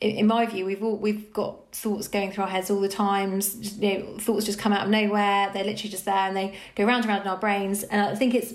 in, 0.00 0.26
my 0.26 0.44
view, 0.44 0.66
we've 0.66 0.82
all 0.82 0.96
we've 0.96 1.32
got 1.32 1.72
thoughts 1.72 2.06
going 2.06 2.30
through 2.30 2.44
our 2.44 2.50
heads 2.50 2.70
all 2.70 2.80
the 2.80 2.88
time. 2.88 3.40
Just, 3.40 3.78
you 3.78 3.98
know, 3.98 4.18
thoughts 4.18 4.44
just 4.44 4.58
come 4.58 4.72
out 4.72 4.84
of 4.84 4.90
nowhere. 4.90 5.50
They're 5.52 5.64
literally 5.64 5.90
just 5.90 6.04
there, 6.04 6.14
and 6.14 6.36
they 6.36 6.54
go 6.74 6.84
round 6.84 7.04
and 7.04 7.08
round 7.08 7.22
in 7.22 7.28
our 7.28 7.38
brains. 7.38 7.82
And 7.82 8.00
I 8.00 8.14
think 8.14 8.34
it's 8.34 8.52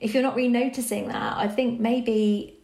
if 0.00 0.14
you're 0.14 0.22
not 0.22 0.34
really 0.34 0.48
noticing 0.48 1.08
that, 1.08 1.36
I 1.36 1.46
think 1.46 1.78
maybe 1.78 2.57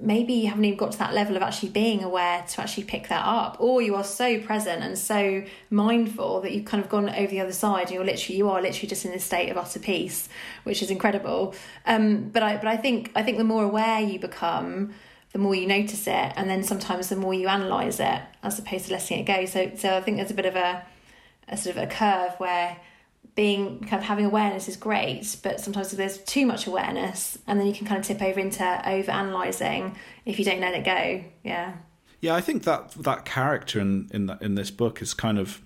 maybe 0.00 0.32
you 0.32 0.48
haven't 0.48 0.64
even 0.64 0.78
got 0.78 0.92
to 0.92 0.98
that 0.98 1.14
level 1.14 1.36
of 1.36 1.42
actually 1.42 1.68
being 1.68 2.02
aware 2.02 2.42
to 2.48 2.60
actually 2.60 2.84
pick 2.84 3.08
that 3.08 3.24
up. 3.24 3.56
Or 3.60 3.82
you 3.82 3.94
are 3.94 4.04
so 4.04 4.40
present 4.40 4.82
and 4.82 4.98
so 4.98 5.44
mindful 5.68 6.40
that 6.40 6.52
you've 6.52 6.64
kind 6.64 6.82
of 6.82 6.88
gone 6.88 7.08
over 7.08 7.30
the 7.30 7.40
other 7.40 7.52
side 7.52 7.86
and 7.86 7.92
you're 7.92 8.04
literally 8.04 8.38
you 8.38 8.48
are 8.48 8.60
literally 8.62 8.88
just 8.88 9.04
in 9.04 9.12
a 9.12 9.18
state 9.18 9.50
of 9.50 9.56
utter 9.56 9.78
peace 9.78 10.28
which 10.64 10.82
is 10.82 10.90
incredible. 10.90 11.54
Um, 11.86 12.30
but 12.30 12.42
i 12.42 12.56
but 12.56 12.66
i 12.66 12.76
think 12.76 13.12
i 13.14 13.22
think 13.22 13.38
the 13.38 13.44
more 13.44 13.64
aware 13.64 14.00
you 14.00 14.18
become 14.18 14.92
the 15.32 15.38
more 15.38 15.54
you 15.54 15.66
notice 15.66 16.06
it 16.06 16.32
and 16.36 16.50
then 16.50 16.62
sometimes 16.64 17.08
the 17.08 17.16
more 17.16 17.34
you 17.34 17.48
analyze 17.48 18.00
it 18.00 18.20
as 18.42 18.58
opposed 18.58 18.86
to 18.86 18.92
letting 18.92 19.20
it 19.20 19.24
go. 19.24 19.44
So 19.44 19.72
so 19.76 19.96
i 19.96 20.00
think 20.00 20.16
there's 20.16 20.30
a 20.30 20.34
bit 20.34 20.46
of 20.46 20.56
a 20.56 20.84
a 21.48 21.56
sort 21.56 21.76
of 21.76 21.82
a 21.82 21.86
curve 21.86 22.34
where 22.38 22.76
being 23.34 23.80
kind 23.80 24.00
of 24.00 24.02
having 24.02 24.24
awareness 24.24 24.68
is 24.68 24.76
great, 24.76 25.36
but 25.42 25.60
sometimes 25.60 25.90
there's 25.92 26.18
too 26.18 26.46
much 26.46 26.66
awareness, 26.66 27.38
and 27.46 27.58
then 27.58 27.66
you 27.66 27.72
can 27.72 27.86
kind 27.86 28.00
of 28.00 28.06
tip 28.06 28.22
over 28.22 28.40
into 28.40 28.88
over 28.88 29.10
analyzing 29.10 29.96
if 30.24 30.38
you 30.38 30.44
don't 30.44 30.60
let 30.60 30.74
it 30.74 30.84
go. 30.84 31.24
Yeah. 31.42 31.74
Yeah, 32.20 32.34
I 32.34 32.40
think 32.40 32.64
that 32.64 32.90
that 32.92 33.24
character 33.24 33.80
in 33.80 34.08
in 34.12 34.36
in 34.40 34.54
this 34.54 34.70
book 34.70 35.00
is 35.00 35.14
kind 35.14 35.38
of. 35.38 35.60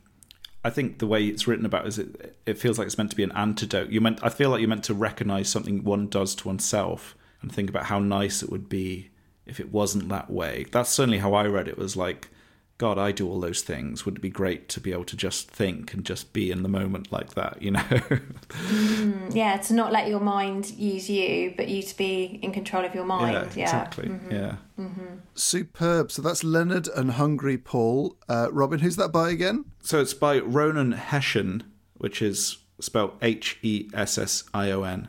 I 0.67 0.71
think 0.71 0.99
the 0.99 1.07
way 1.07 1.27
it's 1.27 1.47
written 1.47 1.67
about 1.67 1.87
is 1.87 1.99
it 1.99 2.37
it 2.47 2.59
feels 2.59 2.79
like 2.79 2.87
it's 2.87 2.97
meant 2.97 3.11
to 3.11 3.17
be 3.17 3.23
an 3.23 3.33
antidote. 3.33 3.91
You 3.91 4.01
meant 4.01 4.21
I 4.23 4.29
feel 4.29 4.51
like 4.51 4.61
you're 4.61 4.69
meant 4.69 4.85
to 4.85 4.95
recognize 4.95 5.49
something 5.49 5.85
one 5.85 6.07
does 6.09 6.35
to 6.37 6.49
oneself 6.49 7.17
and 7.43 7.53
think 7.53 7.69
about 7.69 7.85
how 7.85 7.99
nice 7.99 8.43
it 8.43 8.51
would 8.51 8.69
be 8.69 9.11
if 9.47 9.61
it 9.61 9.73
wasn't 9.73 10.09
that 10.09 10.31
way. 10.31 10.65
That's 10.71 10.91
certainly 10.91 11.19
how 11.19 11.35
I 11.35 11.47
read 11.47 11.69
it. 11.69 11.77
Was 11.77 11.97
like 11.97 12.31
God, 12.77 12.99
I 12.99 13.13
do 13.13 13.29
all 13.29 13.41
those 13.41 13.63
things. 13.63 14.05
Would 14.05 14.17
it 14.17 14.21
be 14.21 14.31
great 14.31 14.69
to 14.71 14.81
be 14.81 14.93
able 14.93 15.05
to 15.05 15.17
just 15.17 15.49
think 15.49 15.95
and 15.95 16.05
just 16.05 16.33
be 16.33 16.51
in 16.51 16.65
the 16.65 16.69
moment 16.69 17.13
like 17.13 17.35
that, 17.35 17.63
you 17.63 17.71
know? 17.71 17.81
mm, 17.81 19.35
yeah, 19.35 19.59
to 19.59 19.75
not 19.75 19.93
let 19.93 20.09
your 20.09 20.19
mind 20.19 20.73
use 20.73 21.09
you, 21.09 21.55
but 21.57 21.69
you 21.69 21.83
to 21.83 21.97
be 21.97 22.41
in 22.43 22.53
control 22.53 22.85
of 22.85 22.93
your 22.93 23.05
mind. 23.05 23.33
Yeah, 23.33 23.53
yeah. 23.55 23.63
exactly. 23.63 24.09
Mm-hmm. 24.09 24.33
Yeah. 24.33 24.57
Mm-hmm. 24.79 25.15
Superb. 25.35 26.11
So 26.11 26.21
that's 26.21 26.43
Leonard 26.43 26.89
and 26.89 27.13
Hungry 27.13 27.59
Paul. 27.59 28.17
Uh, 28.29 28.49
Robin, 28.51 28.81
who's 28.81 28.97
that 28.97 29.13
by 29.13 29.31
again? 29.31 29.67
So 29.81 30.01
it's 30.01 30.15
by 30.15 30.41
Ronan 30.41 30.93
Hession, 30.93 31.63
which 31.95 32.21
is 32.21 32.59
spelled 32.81 33.13
H 33.23 33.57
E 33.63 33.89
S 33.95 34.19
S 34.19 34.45
I 34.53 34.73
O 34.73 34.83
N. 34.83 35.09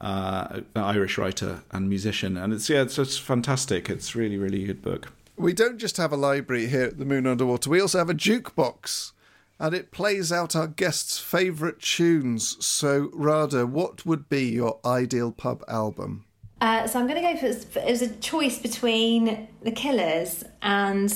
Uh, 0.00 0.60
an 0.76 0.82
Irish 0.82 1.18
writer 1.18 1.62
and 1.72 1.88
musician, 1.88 2.36
and 2.36 2.52
it's 2.52 2.70
yeah, 2.70 2.82
it's 2.82 2.94
just 2.94 3.20
fantastic. 3.20 3.90
It's 3.90 4.14
really, 4.14 4.38
really 4.38 4.64
good 4.64 4.80
book 4.80 5.08
we 5.38 5.52
don't 5.52 5.78
just 5.78 5.96
have 5.96 6.12
a 6.12 6.16
library 6.16 6.66
here 6.66 6.84
at 6.84 6.98
the 6.98 7.04
Moon 7.04 7.26
Underwater, 7.26 7.70
we 7.70 7.80
also 7.80 7.98
have 7.98 8.10
a 8.10 8.14
jukebox. 8.14 9.12
And 9.60 9.74
it 9.74 9.90
plays 9.90 10.30
out 10.30 10.54
our 10.54 10.68
guests' 10.68 11.18
favourite 11.18 11.80
tunes. 11.80 12.64
So, 12.64 13.10
Radha, 13.12 13.66
what 13.66 14.06
would 14.06 14.28
be 14.28 14.44
your 14.50 14.78
ideal 14.84 15.32
pub 15.32 15.64
album? 15.66 16.26
Uh, 16.60 16.86
so 16.86 16.98
I'm 16.98 17.06
going 17.06 17.22
to 17.22 17.32
go 17.32 17.36
for 17.36 17.78
it 17.80 17.90
was 17.90 18.02
a 18.02 18.14
choice 18.16 18.58
between 18.58 19.48
The 19.62 19.70
Killers 19.70 20.44
and 20.62 21.12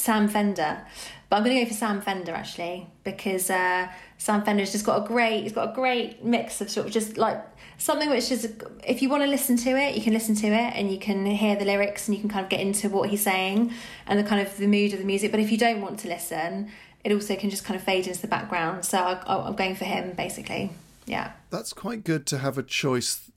Sam 0.00 0.28
Fender, 0.28 0.82
but 1.28 1.36
I'm 1.36 1.44
going 1.44 1.56
to 1.56 1.62
go 1.64 1.68
for 1.68 1.76
Sam 1.76 2.00
Fender 2.00 2.32
actually 2.32 2.88
because 3.04 3.50
uh, 3.50 3.88
Sam 4.18 4.42
Fender's 4.42 4.72
just 4.72 4.84
got 4.84 5.04
a 5.04 5.06
great, 5.06 5.42
he's 5.42 5.52
got 5.52 5.70
a 5.70 5.74
great 5.74 6.24
mix 6.24 6.60
of 6.60 6.70
sort 6.70 6.86
of 6.86 6.92
just 6.92 7.16
like 7.16 7.42
something 7.78 8.10
which 8.10 8.30
is 8.30 8.52
if 8.86 9.00
you 9.00 9.08
want 9.08 9.22
to 9.22 9.28
listen 9.28 9.56
to 9.56 9.70
it 9.70 9.94
you 9.94 10.02
can 10.02 10.12
listen 10.12 10.34
to 10.34 10.46
it 10.48 10.74
and 10.74 10.92
you 10.92 10.98
can 10.98 11.24
hear 11.24 11.56
the 11.56 11.64
lyrics 11.64 12.06
and 12.06 12.14
you 12.14 12.20
can 12.20 12.28
kind 12.28 12.44
of 12.44 12.50
get 12.50 12.60
into 12.60 12.90
what 12.90 13.08
he's 13.08 13.22
saying 13.22 13.72
and 14.06 14.18
the 14.18 14.24
kind 14.24 14.46
of 14.46 14.54
the 14.58 14.66
mood 14.66 14.92
of 14.92 14.98
the 14.98 15.04
music. 15.04 15.30
But 15.30 15.40
if 15.40 15.50
you 15.50 15.56
don't 15.56 15.80
want 15.80 15.98
to 16.00 16.08
listen 16.08 16.70
it 17.04 17.12
also 17.12 17.36
can 17.36 17.50
just 17.50 17.64
kind 17.64 17.78
of 17.78 17.82
fade 17.82 18.06
into 18.06 18.20
the 18.20 18.28
background. 18.28 18.84
So 18.84 18.98
I, 18.98 19.48
am 19.48 19.54
going 19.54 19.74
for 19.74 19.84
him 19.84 20.12
basically. 20.12 20.70
Yeah. 21.06 21.32
That's 21.50 21.72
quite 21.72 22.04
good 22.04 22.26
to 22.28 22.38
have 22.38 22.58
a 22.58 22.62
choice 22.62 23.30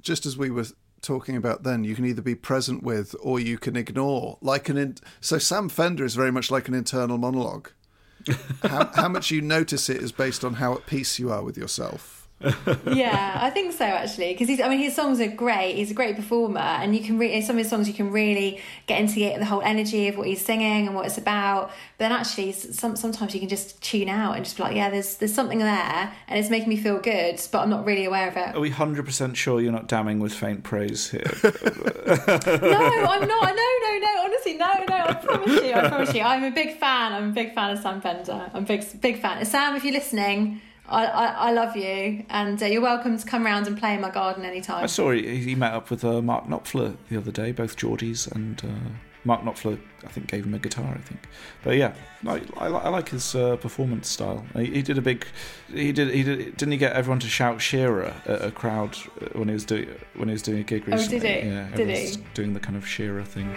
just 0.00 0.26
as 0.26 0.36
we 0.36 0.50
were 0.50 0.66
talking 1.02 1.36
about 1.36 1.62
then 1.62 1.84
you 1.84 1.94
can 1.94 2.04
either 2.04 2.22
be 2.22 2.34
present 2.34 2.82
with 2.82 3.14
or 3.20 3.38
you 3.38 3.58
can 3.58 3.76
ignore. 3.76 4.38
Like 4.40 4.68
an 4.68 4.76
in- 4.76 4.96
so 5.20 5.38
sam 5.38 5.68
fender 5.68 6.04
is 6.04 6.14
very 6.14 6.32
much 6.32 6.50
like 6.50 6.68
an 6.68 6.74
internal 6.74 7.18
monologue. 7.18 7.70
How, 8.62 8.90
how 8.92 9.08
much 9.08 9.30
you 9.30 9.40
notice 9.40 9.88
it 9.88 9.98
is 9.98 10.10
based 10.10 10.44
on 10.44 10.54
how 10.54 10.74
at 10.74 10.86
peace 10.86 11.20
you 11.20 11.30
are 11.30 11.44
with 11.44 11.56
yourself 11.56 12.15
yeah, 12.92 13.38
I 13.40 13.48
think 13.48 13.72
so 13.72 13.84
actually, 13.84 14.34
because 14.34 14.46
he's. 14.46 14.60
I 14.60 14.68
mean, 14.68 14.80
his 14.80 14.94
songs 14.94 15.20
are 15.20 15.26
great. 15.26 15.76
He's 15.76 15.90
a 15.90 15.94
great 15.94 16.16
performer, 16.16 16.60
and 16.60 16.94
you 16.94 17.02
can 17.02 17.18
read 17.18 17.42
some 17.42 17.56
of 17.56 17.60
his 17.60 17.70
songs. 17.70 17.88
You 17.88 17.94
can 17.94 18.12
really 18.12 18.60
get 18.86 19.00
into 19.00 19.14
the 19.14 19.44
whole 19.46 19.62
energy 19.62 20.08
of 20.08 20.18
what 20.18 20.26
he's 20.26 20.44
singing 20.44 20.86
and 20.86 20.94
what 20.94 21.06
it's 21.06 21.16
about. 21.16 21.68
But 21.96 22.10
then 22.10 22.12
actually, 22.12 22.52
some 22.52 22.94
sometimes 22.94 23.32
you 23.32 23.40
can 23.40 23.48
just 23.48 23.82
tune 23.82 24.10
out 24.10 24.36
and 24.36 24.44
just 24.44 24.58
be 24.58 24.64
like, 24.64 24.76
yeah, 24.76 24.90
there's 24.90 25.16
there's 25.16 25.32
something 25.32 25.60
there, 25.60 26.12
and 26.28 26.38
it's 26.38 26.50
making 26.50 26.68
me 26.68 26.76
feel 26.76 26.98
good, 26.98 27.40
but 27.50 27.60
I'm 27.60 27.70
not 27.70 27.86
really 27.86 28.04
aware 28.04 28.28
of 28.28 28.36
it. 28.36 28.54
Are 28.54 28.60
we 28.60 28.68
hundred 28.68 29.06
percent 29.06 29.34
sure 29.38 29.58
you're 29.58 29.72
not 29.72 29.88
damning 29.88 30.20
with 30.20 30.34
faint 30.34 30.62
praise 30.62 31.08
here? 31.10 31.24
no, 31.42 31.50
I'm 31.54 33.26
not. 33.26 33.56
No, 33.56 33.68
no, 33.82 33.98
no. 33.98 34.24
Honestly, 34.24 34.58
no, 34.58 34.84
no. 34.86 34.94
I 34.94 35.14
promise 35.14 35.62
you. 35.62 35.72
I 35.72 35.88
promise 35.88 36.14
you. 36.14 36.20
I'm 36.20 36.44
a 36.44 36.50
big 36.50 36.78
fan. 36.78 37.14
I'm 37.14 37.30
a 37.30 37.32
big 37.32 37.54
fan 37.54 37.70
of 37.70 37.78
Sam 37.78 38.02
Fender. 38.02 38.50
I'm 38.52 38.64
a 38.64 38.66
big 38.66 39.00
big 39.00 39.22
fan. 39.22 39.42
Sam, 39.46 39.74
if 39.74 39.84
you're 39.84 39.94
listening. 39.94 40.60
I, 40.88 41.06
I, 41.06 41.26
I, 41.26 41.52
love 41.52 41.76
you, 41.76 42.24
and 42.30 42.62
uh, 42.62 42.66
you're 42.66 42.82
welcome 42.82 43.18
to 43.18 43.26
come 43.26 43.44
around 43.44 43.66
and 43.66 43.76
play 43.76 43.94
in 43.94 44.00
my 44.00 44.10
garden 44.10 44.44
anytime. 44.44 44.84
I 44.84 44.86
saw 44.86 45.10
he, 45.10 45.38
he 45.38 45.54
met 45.54 45.72
up 45.72 45.90
with 45.90 46.04
uh, 46.04 46.22
Mark 46.22 46.46
Knopfler 46.46 46.96
the 47.08 47.16
other 47.16 47.32
day, 47.32 47.52
both 47.52 47.76
Geordies, 47.76 48.30
and 48.32 48.62
uh, 48.64 48.90
Mark 49.24 49.42
Knopfler, 49.42 49.80
I 50.04 50.08
think, 50.08 50.28
gave 50.28 50.46
him 50.46 50.54
a 50.54 50.58
guitar. 50.58 50.92
I 50.94 50.98
think, 50.98 51.28
but 51.64 51.76
yeah, 51.76 51.94
I, 52.26 52.40
I, 52.56 52.68
I 52.68 52.88
like 52.88 53.08
his 53.08 53.34
uh, 53.34 53.56
performance 53.56 54.08
style. 54.08 54.46
He, 54.54 54.66
he, 54.66 54.82
did 54.82 54.96
a 54.96 55.02
big, 55.02 55.26
he 55.72 55.90
did, 55.90 56.14
he 56.14 56.22
did, 56.22 56.56
didn't 56.56 56.72
he 56.72 56.78
get 56.78 56.92
everyone 56.92 57.18
to 57.20 57.28
shout 57.28 57.60
Shearer 57.60 58.14
at 58.24 58.44
a 58.44 58.52
crowd 58.52 58.96
uh, 59.20 59.26
when 59.32 59.48
he 59.48 59.54
was 59.54 59.64
doing 59.64 59.88
when 60.14 60.28
he 60.28 60.32
was 60.32 60.42
doing 60.42 60.60
a 60.60 60.62
gig 60.62 60.86
recently? 60.86 61.16
Oh, 61.16 61.20
did 61.20 61.42
he? 61.42 61.48
Yeah, 61.48 61.68
did 61.74 61.88
he? 61.88 62.16
Doing 62.34 62.54
the 62.54 62.60
kind 62.60 62.76
of 62.76 62.86
Shearer 62.86 63.24
thing. 63.24 63.52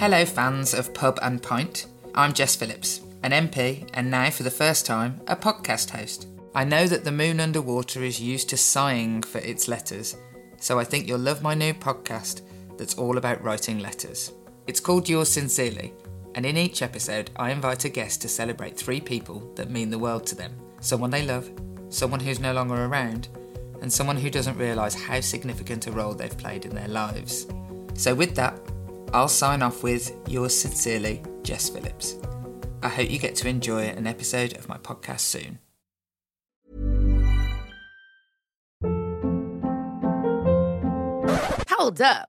Hello, 0.00 0.24
fans 0.24 0.72
of 0.72 0.94
Pub 0.94 1.18
and 1.20 1.42
Pint. 1.42 1.84
I'm 2.14 2.32
Jess 2.32 2.56
Phillips, 2.56 3.02
an 3.22 3.32
MP 3.32 3.86
and 3.92 4.10
now 4.10 4.30
for 4.30 4.44
the 4.44 4.50
first 4.50 4.86
time 4.86 5.20
a 5.26 5.36
podcast 5.36 5.90
host. 5.90 6.26
I 6.54 6.64
know 6.64 6.86
that 6.86 7.04
the 7.04 7.12
moon 7.12 7.38
underwater 7.38 8.02
is 8.02 8.18
used 8.18 8.48
to 8.48 8.56
sighing 8.56 9.22
for 9.22 9.40
its 9.40 9.68
letters, 9.68 10.16
so 10.56 10.78
I 10.78 10.84
think 10.84 11.06
you'll 11.06 11.18
love 11.18 11.42
my 11.42 11.52
new 11.52 11.74
podcast 11.74 12.40
that's 12.78 12.94
all 12.94 13.18
about 13.18 13.44
writing 13.44 13.80
letters. 13.80 14.32
It's 14.66 14.80
called 14.80 15.06
Yours 15.06 15.28
Sincerely, 15.28 15.92
and 16.34 16.46
in 16.46 16.56
each 16.56 16.80
episode, 16.80 17.30
I 17.36 17.50
invite 17.50 17.84
a 17.84 17.90
guest 17.90 18.22
to 18.22 18.28
celebrate 18.30 18.78
three 18.78 19.02
people 19.02 19.52
that 19.54 19.68
mean 19.68 19.90
the 19.90 19.98
world 19.98 20.24
to 20.28 20.34
them 20.34 20.56
someone 20.80 21.10
they 21.10 21.26
love, 21.26 21.52
someone 21.90 22.20
who's 22.20 22.40
no 22.40 22.54
longer 22.54 22.86
around, 22.86 23.28
and 23.82 23.92
someone 23.92 24.16
who 24.16 24.30
doesn't 24.30 24.56
realise 24.56 24.94
how 24.94 25.20
significant 25.20 25.88
a 25.88 25.92
role 25.92 26.14
they've 26.14 26.38
played 26.38 26.64
in 26.64 26.74
their 26.74 26.88
lives. 26.88 27.46
So, 27.92 28.14
with 28.14 28.34
that, 28.36 28.58
I'll 29.12 29.28
sign 29.28 29.62
off 29.62 29.82
with 29.82 30.16
yours 30.28 30.56
sincerely, 30.56 31.22
Jess 31.42 31.68
Phillips. 31.68 32.16
I 32.82 32.88
hope 32.88 33.10
you 33.10 33.18
get 33.18 33.34
to 33.36 33.48
enjoy 33.48 33.82
an 33.88 34.06
episode 34.06 34.56
of 34.56 34.68
my 34.68 34.78
podcast 34.78 35.20
soon. 35.20 35.58
Hold 41.68 42.00
up. 42.00 42.28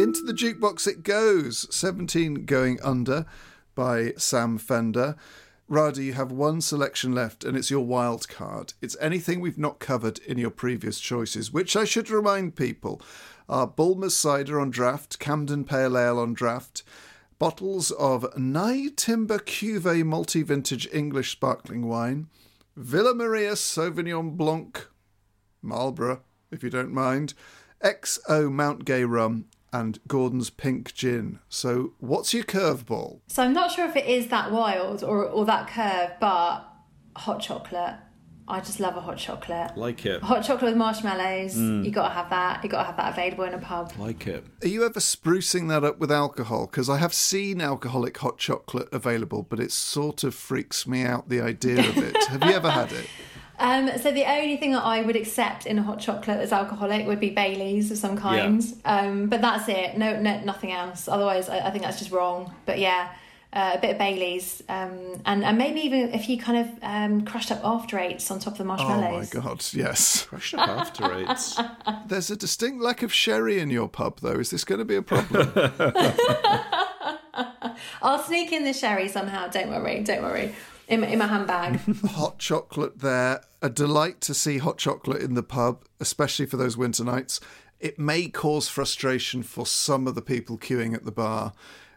Into 0.00 0.22
the 0.22 0.32
jukebox 0.32 0.86
it 0.86 1.02
goes. 1.02 1.66
17 1.76 2.46
going 2.46 2.80
under 2.82 3.26
by 3.74 4.14
Sam 4.16 4.56
Fender. 4.56 5.14
Radha, 5.68 6.02
you 6.02 6.14
have 6.14 6.32
one 6.32 6.62
selection 6.62 7.12
left, 7.12 7.44
and 7.44 7.54
it's 7.54 7.70
your 7.70 7.84
wild 7.84 8.26
card. 8.26 8.72
It's 8.80 8.96
anything 8.98 9.40
we've 9.40 9.58
not 9.58 9.78
covered 9.78 10.18
in 10.20 10.38
your 10.38 10.48
previous 10.48 11.00
choices, 11.00 11.52
which 11.52 11.76
I 11.76 11.84
should 11.84 12.08
remind 12.08 12.56
people 12.56 13.02
are 13.46 13.66
Bulmers 13.66 14.16
cider 14.16 14.58
on 14.58 14.70
draft, 14.70 15.18
Camden 15.18 15.64
Pale 15.64 15.98
Ale 15.98 16.18
on 16.18 16.32
draft, 16.32 16.82
bottles 17.38 17.90
of 17.90 18.22
Nyetimber 18.38 19.40
Cuvée 19.40 20.02
multi 20.02 20.42
vintage 20.42 20.88
English 20.94 21.32
sparkling 21.32 21.86
wine, 21.86 22.28
Villa 22.74 23.12
Maria 23.14 23.52
Sauvignon 23.52 24.34
Blanc, 24.34 24.88
Marlborough, 25.60 26.22
if 26.50 26.62
you 26.62 26.70
don't 26.70 26.90
mind, 26.90 27.34
XO 27.84 28.50
Mount 28.50 28.86
Gay 28.86 29.04
rum, 29.04 29.44
and 29.72 29.98
Gordon's 30.06 30.50
Pink 30.50 30.94
Gin. 30.94 31.38
So, 31.48 31.92
what's 31.98 32.34
your 32.34 32.44
curveball? 32.44 33.20
So 33.28 33.42
I'm 33.42 33.52
not 33.52 33.70
sure 33.70 33.86
if 33.86 33.96
it 33.96 34.06
is 34.06 34.28
that 34.28 34.50
wild 34.50 35.02
or, 35.02 35.24
or 35.24 35.44
that 35.46 35.68
curve, 35.68 36.12
but 36.20 36.64
hot 37.16 37.40
chocolate. 37.40 37.94
I 38.50 38.58
just 38.58 38.80
love 38.80 38.96
a 38.96 39.00
hot 39.00 39.16
chocolate. 39.16 39.76
Like 39.76 40.04
it. 40.04 40.22
Hot 40.22 40.42
chocolate 40.42 40.72
with 40.72 40.76
marshmallows. 40.76 41.54
Mm. 41.54 41.84
You 41.84 41.92
gotta 41.92 42.12
have 42.12 42.30
that. 42.30 42.64
You 42.64 42.68
gotta 42.68 42.86
have 42.86 42.96
that 42.96 43.12
available 43.12 43.44
in 43.44 43.54
a 43.54 43.58
pub. 43.58 43.92
Like 43.96 44.26
it. 44.26 44.44
Are 44.64 44.68
you 44.68 44.84
ever 44.84 44.98
sprucing 44.98 45.68
that 45.68 45.84
up 45.84 46.00
with 46.00 46.10
alcohol? 46.10 46.66
Because 46.66 46.90
I 46.90 46.96
have 46.98 47.14
seen 47.14 47.60
alcoholic 47.60 48.18
hot 48.18 48.38
chocolate 48.38 48.88
available, 48.90 49.46
but 49.48 49.60
it 49.60 49.70
sort 49.70 50.24
of 50.24 50.34
freaks 50.34 50.84
me 50.84 51.04
out 51.04 51.28
the 51.28 51.40
idea 51.40 51.78
of 51.78 51.96
it. 51.96 52.16
have 52.28 52.42
you 52.42 52.50
ever 52.50 52.70
had 52.70 52.90
it? 52.90 53.06
Um, 53.60 53.90
so 53.98 54.10
the 54.10 54.24
only 54.24 54.56
thing 54.56 54.72
that 54.72 54.82
I 54.82 55.02
would 55.02 55.16
accept 55.16 55.66
in 55.66 55.78
a 55.78 55.82
hot 55.82 56.00
chocolate 56.00 56.38
as 56.38 56.50
alcoholic 56.50 57.06
would 57.06 57.20
be 57.20 57.30
Bailey's 57.30 57.90
of 57.90 57.98
some 57.98 58.16
kind. 58.16 58.64
Um, 58.86 59.28
but 59.28 59.42
that's 59.42 59.68
it. 59.68 59.98
No, 59.98 60.18
no, 60.18 60.40
nothing 60.40 60.72
else. 60.72 61.06
Otherwise, 61.08 61.48
I, 61.50 61.66
I 61.66 61.70
think 61.70 61.84
that's 61.84 61.98
just 61.98 62.10
wrong. 62.10 62.52
But 62.64 62.78
yeah, 62.78 63.12
uh, 63.52 63.72
a 63.74 63.80
bit 63.80 63.90
of 63.90 63.98
Bailey's, 63.98 64.62
um, 64.68 65.20
and 65.26 65.44
and 65.44 65.58
maybe 65.58 65.80
even 65.80 66.14
a 66.14 66.18
few 66.18 66.38
kind 66.38 66.58
of 66.58 66.78
um, 66.82 67.24
crushed 67.24 67.50
up 67.50 67.60
after 67.64 67.98
eights 67.98 68.30
on 68.30 68.38
top 68.38 68.54
of 68.54 68.58
the 68.58 68.64
marshmallows. 68.64 69.30
Oh 69.34 69.38
my 69.40 69.44
god, 69.44 69.64
yes. 69.72 70.24
Crushed 70.28 70.54
up 70.54 70.68
after 70.68 71.12
eights. 71.12 71.60
There's 72.06 72.30
a 72.30 72.36
distinct 72.36 72.80
lack 72.80 73.02
of 73.02 73.12
sherry 73.12 73.58
in 73.58 73.68
your 73.68 73.88
pub, 73.88 74.20
though. 74.20 74.38
Is 74.38 74.50
this 74.50 74.64
going 74.64 74.78
to 74.78 74.84
be 74.84 74.96
a 74.96 75.02
problem? 75.02 75.52
I'll 78.02 78.22
sneak 78.22 78.52
in 78.52 78.64
the 78.64 78.72
sherry 78.72 79.08
somehow. 79.08 79.48
Don't 79.48 79.68
worry. 79.70 80.02
Don't 80.02 80.22
worry. 80.22 80.54
In, 80.88 81.00
my- 81.00 81.06
in 81.08 81.18
my 81.18 81.26
handbag. 81.26 81.80
hot 82.10 82.38
chocolate 82.38 82.98
there. 83.00 83.42
A 83.62 83.70
delight 83.70 84.20
to 84.22 84.34
see 84.34 84.58
hot 84.58 84.78
chocolate 84.78 85.22
in 85.22 85.34
the 85.34 85.42
pub, 85.42 85.84
especially 86.00 86.46
for 86.46 86.56
those 86.56 86.76
winter 86.76 87.04
nights. 87.04 87.40
It 87.78 87.98
may 87.98 88.28
cause 88.28 88.68
frustration 88.68 89.42
for 89.42 89.64
some 89.66 90.06
of 90.06 90.14
the 90.14 90.22
people 90.22 90.58
queuing 90.58 90.94
at 90.94 91.04
the 91.04 91.12
bar 91.12 91.52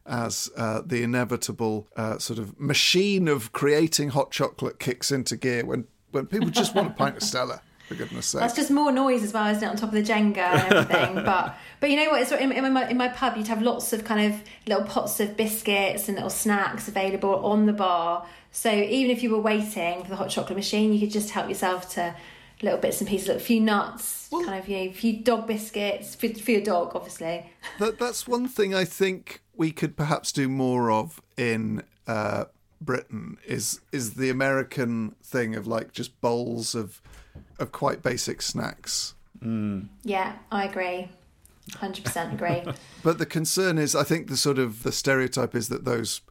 as 0.06 0.50
uh, 0.58 0.82
the 0.86 1.02
inevitable 1.04 1.88
uh, 1.96 2.18
sort 2.20 2.38
of 2.40 2.60
machine 2.60 3.28
of 3.28 3.52
creating 3.54 4.10
hot 4.10 4.32
chocolate 4.32 4.78
kicks 4.80 5.12
into 5.12 5.36
gear 5.38 5.66
when, 5.66 5.86
when 6.12 6.26
people 6.26 6.50
just 6.50 6.76
want 6.76 6.90
a 6.90 6.92
pint 6.92 7.16
of 7.18 7.24
Stella, 7.24 7.62
for 7.94 8.04
goodness 8.04 8.28
sake. 8.28 8.42
That's 8.42 8.56
just 8.56 8.72
more 8.72 8.92
noise 8.92 9.24
as 9.24 9.34
well, 9.34 9.48
isn't 9.48 9.64
it, 9.64 9.68
on 9.68 9.76
top 9.76 9.90
of 9.90 9.96
the 9.96 10.04
Jenga 10.04 10.38
and 10.38 10.74
everything. 10.74 11.16
but 11.26 11.58
but 11.80 11.90
you 11.90 11.98
know 11.98 12.10
what? 12.10 12.22
It's 12.22 12.32
in, 12.32 12.52
in 12.52 12.74
my 12.74 12.90
in 12.90 12.98
my 12.98 13.10
pub, 13.10 13.38
you'd 13.38 13.48
have 13.48 13.62
lots 13.62 13.94
of 13.94 14.04
kind 14.04 14.34
of 14.34 14.42
little 14.68 14.84
pots 14.84 15.20
of 15.20 15.38
biscuits 15.38 16.08
and 16.08 16.16
little 16.16 16.30
snacks 16.30 16.88
available 16.88 17.46
on 17.46 17.66
the 17.66 17.74
bar. 17.74 18.26
So 18.52 18.72
even 18.72 19.12
if 19.12 19.24
you 19.24 19.32
were 19.32 19.42
waiting 19.42 20.04
for 20.04 20.10
the 20.10 20.16
hot 20.16 20.30
chocolate 20.30 20.58
machine, 20.58 20.94
you 20.94 21.00
could 21.00 21.12
just 21.12 21.32
help 21.32 21.50
yourself 21.50 21.90
to 21.96 22.16
little 22.62 22.80
bits 22.80 23.02
and 23.02 23.10
pieces, 23.10 23.30
a 23.30 23.40
few 23.40 23.60
nuts, 23.60 24.30
kind 24.32 24.60
of 24.60 24.68
you 24.68 24.78
know, 24.78 24.84
a 24.84 24.94
few 24.94 25.22
dog 25.22 25.48
biscuits 25.48 26.16
for, 26.16 26.30
for 26.30 26.52
your 26.52 26.62
dog, 26.62 26.92
obviously. 26.96 27.52
that, 27.80 28.00
that's 28.00 28.28
one 28.28 28.48
thing 28.48 28.74
I 28.74 28.86
think 28.86 29.42
we 29.56 29.72
could 29.72 29.98
perhaps 29.98 30.32
do 30.32 30.48
more 30.48 30.92
of 30.92 31.22
in 31.36 31.84
uh, 32.08 32.46
Britain 32.80 33.38
is 33.46 33.82
is 33.92 34.16
the 34.16 34.30
American 34.30 35.16
thing 35.24 35.56
of 35.56 35.68
like 35.68 35.92
just 35.92 36.20
bowls 36.22 36.76
of 36.76 37.02
of 37.64 37.72
quite 37.72 38.04
basic 38.04 38.42
snacks. 38.42 39.16
Mm. 39.44 39.88
Yeah, 40.04 40.34
I 40.52 40.66
agree. 40.66 41.10
Hundred 41.76 42.06
percent 42.06 42.34
agree. 42.34 42.64
But 43.04 43.18
the 43.18 43.26
concern 43.26 43.78
is, 43.78 43.96
I 43.96 44.04
think 44.04 44.28
the 44.28 44.38
sort 44.38 44.60
of 44.60 44.84
the 44.84 44.92
stereotype 44.92 45.56
is 45.56 45.70
that 45.70 45.86
those 45.86 46.22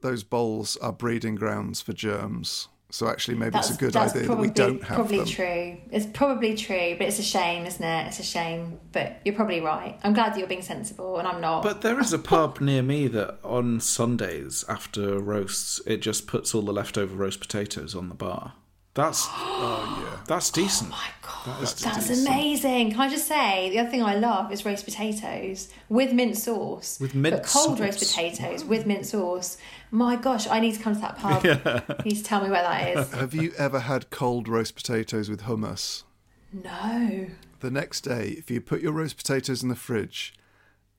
those 0.00 0.24
bowls 0.24 0.76
are 0.78 0.92
breeding 0.92 1.36
grounds 1.36 1.80
for 1.80 1.92
germs. 1.92 2.68
So 2.90 3.08
actually, 3.08 3.38
maybe 3.38 3.56
it's 3.56 3.70
a 3.70 3.78
good 3.78 3.96
idea 3.96 4.24
that 4.28 4.36
we 4.36 4.50
don't 4.50 4.82
have 4.82 4.88
them. 4.88 4.96
Probably 4.96 5.18
them. 5.18 5.26
true. 5.26 5.76
It's 5.90 6.04
probably 6.12 6.54
true, 6.54 6.94
but 6.98 7.06
it's 7.06 7.18
a 7.18 7.22
shame, 7.22 7.64
isn't 7.64 7.82
it? 7.82 8.06
It's 8.08 8.18
a 8.18 8.22
shame. 8.22 8.78
But 8.92 9.18
you're 9.24 9.34
probably 9.34 9.62
right. 9.62 9.98
I'm 10.04 10.12
glad 10.12 10.34
that 10.34 10.38
you're 10.38 10.46
being 10.46 10.60
sensible, 10.60 11.18
and 11.18 11.26
I'm 11.26 11.40
not. 11.40 11.62
But 11.62 11.80
there 11.80 11.98
is 11.98 12.12
a 12.12 12.18
pub 12.18 12.60
near 12.60 12.82
me 12.82 13.08
that 13.08 13.38
on 13.42 13.80
Sundays 13.80 14.62
after 14.68 15.18
roasts, 15.18 15.80
it 15.86 16.02
just 16.02 16.26
puts 16.26 16.54
all 16.54 16.60
the 16.60 16.72
leftover 16.72 17.16
roast 17.16 17.40
potatoes 17.40 17.94
on 17.94 18.10
the 18.10 18.14
bar. 18.14 18.52
Uh, 18.94 19.02
that's 19.02 19.26
oh 19.30 20.04
yeah, 20.04 20.18
that's 20.26 20.50
decent. 20.50 20.90
my 20.90 21.08
god, 21.22 21.60
that's 21.60 22.10
amazing! 22.10 22.90
Can 22.90 23.00
I 23.00 23.08
just 23.08 23.26
say 23.26 23.70
the 23.70 23.78
other 23.78 23.90
thing 23.90 24.02
I 24.02 24.14
love 24.14 24.52
is 24.52 24.64
roast 24.64 24.84
potatoes 24.84 25.68
with 25.88 26.12
mint 26.12 26.36
sauce. 26.36 27.00
With 27.00 27.14
mint 27.14 27.36
but 27.36 27.46
cold 27.46 27.80
roast 27.80 28.00
sauce. 28.00 28.14
potatoes 28.14 28.64
with 28.64 28.86
mint 28.86 29.06
sauce. 29.06 29.56
My 29.90 30.16
gosh, 30.16 30.46
I 30.46 30.60
need 30.60 30.74
to 30.74 30.80
come 30.80 30.94
to 30.94 31.00
that 31.00 31.18
pub. 31.18 31.44
You 32.04 32.10
need 32.10 32.16
to 32.16 32.24
tell 32.24 32.42
me 32.42 32.50
where 32.50 32.62
that 32.62 32.96
is. 32.96 33.12
Have 33.14 33.34
you 33.34 33.52
ever 33.58 33.80
had 33.80 34.10
cold 34.10 34.48
roast 34.48 34.74
potatoes 34.74 35.28
with 35.28 35.42
hummus? 35.42 36.04
No. 36.52 37.28
The 37.60 37.70
next 37.70 38.02
day, 38.02 38.34
if 38.38 38.50
you 38.50 38.60
put 38.60 38.82
your 38.82 38.92
roast 38.92 39.16
potatoes 39.16 39.62
in 39.62 39.68
the 39.68 39.76
fridge 39.76 40.34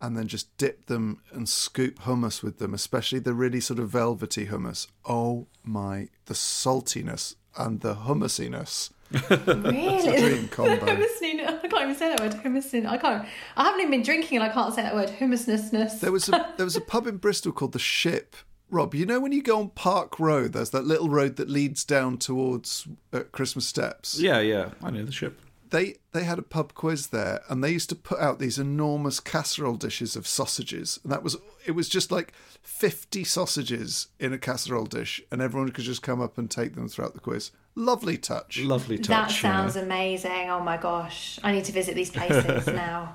and 0.01 0.17
then 0.17 0.27
just 0.27 0.55
dip 0.57 0.85
them 0.85 1.21
and 1.31 1.47
scoop 1.47 1.99
hummus 2.01 2.41
with 2.41 2.57
them, 2.57 2.73
especially 2.73 3.19
the 3.19 3.33
really 3.33 3.59
sort 3.59 3.79
of 3.79 3.89
velvety 3.89 4.47
hummus, 4.47 4.87
oh 5.05 5.47
my, 5.63 6.09
the 6.25 6.33
saltiness 6.33 7.35
and 7.57 7.81
the 7.81 7.95
hummusiness. 7.95 8.91
Really? 9.29 10.21
dream 10.21 10.47
combo. 10.51 10.85
Hummusness. 10.85 11.63
I 11.63 11.67
can't 11.67 11.83
even 11.83 11.95
say 11.95 12.09
that 12.09 12.19
word. 12.19 12.33
Hummusness. 12.33 12.85
I 12.85 12.97
can't. 12.97 13.27
I 13.55 13.63
haven't 13.65 13.79
even 13.81 13.91
been 13.91 14.03
drinking 14.03 14.39
and 14.39 14.49
I 14.49 14.53
can't 14.53 14.73
say 14.73 14.81
that 14.81 14.95
word. 14.95 15.09
Hummusness. 15.09 15.99
There 15.99 16.11
was 16.11 16.29
a 16.29 16.53
there 16.57 16.65
was 16.65 16.75
a 16.75 16.81
pub 16.81 17.07
in 17.07 17.17
Bristol 17.17 17.51
called 17.51 17.73
the 17.73 17.79
Ship. 17.79 18.35
Rob, 18.69 18.95
you 18.95 19.05
know 19.05 19.19
when 19.19 19.31
you 19.31 19.43
go 19.43 19.59
on 19.59 19.69
Park 19.69 20.19
Road, 20.19 20.53
there's 20.53 20.71
that 20.71 20.85
little 20.85 21.07
road 21.07 21.35
that 21.35 21.47
leads 21.47 21.83
down 21.83 22.17
towards 22.17 22.87
uh, 23.11 23.19
Christmas 23.31 23.67
Steps. 23.67 24.19
Yeah, 24.19 24.39
yeah, 24.39 24.71
I 24.81 24.89
know 24.89 25.03
the 25.03 25.11
ship. 25.11 25.39
They 25.73 25.95
they 26.11 26.23
had 26.23 26.37
a 26.37 26.43
pub 26.43 26.75
quiz 26.75 27.07
there, 27.07 27.41
and 27.49 27.63
they 27.63 27.71
used 27.71 27.89
to 27.89 27.95
put 27.95 28.19
out 28.19 28.37
these 28.37 28.59
enormous 28.59 29.19
casserole 29.19 29.75
dishes 29.75 30.15
of 30.15 30.27
sausages, 30.27 30.99
and 31.01 31.11
that 31.11 31.23
was 31.23 31.35
it 31.65 31.71
was 31.71 31.89
just 31.89 32.11
like 32.11 32.31
fifty 32.61 33.23
sausages 33.23 34.09
in 34.19 34.33
a 34.33 34.37
casserole 34.37 34.85
dish, 34.85 35.19
and 35.31 35.41
everyone 35.41 35.71
could 35.71 35.85
just 35.85 36.03
come 36.03 36.21
up 36.21 36.37
and 36.37 36.51
take 36.51 36.75
them 36.75 36.87
throughout 36.87 37.15
the 37.15 37.19
quiz. 37.19 37.49
Lovely 37.73 38.19
touch. 38.19 38.59
Lovely 38.59 38.97
touch. 38.97 39.07
that 39.07 39.31
yeah. 39.31 39.41
sounds 39.41 39.75
amazing. 39.75 40.51
Oh 40.51 40.59
my 40.59 40.77
gosh. 40.77 41.39
I 41.43 41.51
need 41.51 41.65
to 41.65 41.71
visit 41.71 41.95
these 41.95 42.11
places 42.17 42.67
now. 42.67 43.11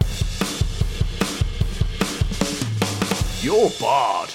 You're 3.41 3.71
barred. 3.79 4.35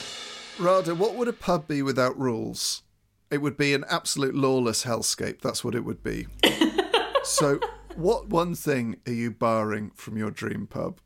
Radha, 0.58 0.96
what 0.96 1.16
would 1.16 1.28
a 1.28 1.34
pub 1.34 1.68
be 1.68 1.82
without 1.82 2.18
rules? 2.18 2.84
It 3.30 3.40
would 3.40 3.58
be 3.58 3.74
an 3.74 3.84
absolute 3.90 4.34
lawless 4.34 4.86
hellscape. 4.86 5.42
That's 5.42 5.62
what 5.62 5.76
it 5.76 5.84
would 5.84 6.02
be. 6.02 6.28
so, 7.26 7.60
what 7.95 8.29
one 8.29 8.56
thing 8.56 8.97
are 9.08 9.13
you 9.13 9.32
barring 9.32 9.91
from 9.91 10.17
your 10.17 10.32
dream 10.32 10.67
pub? 10.67 10.99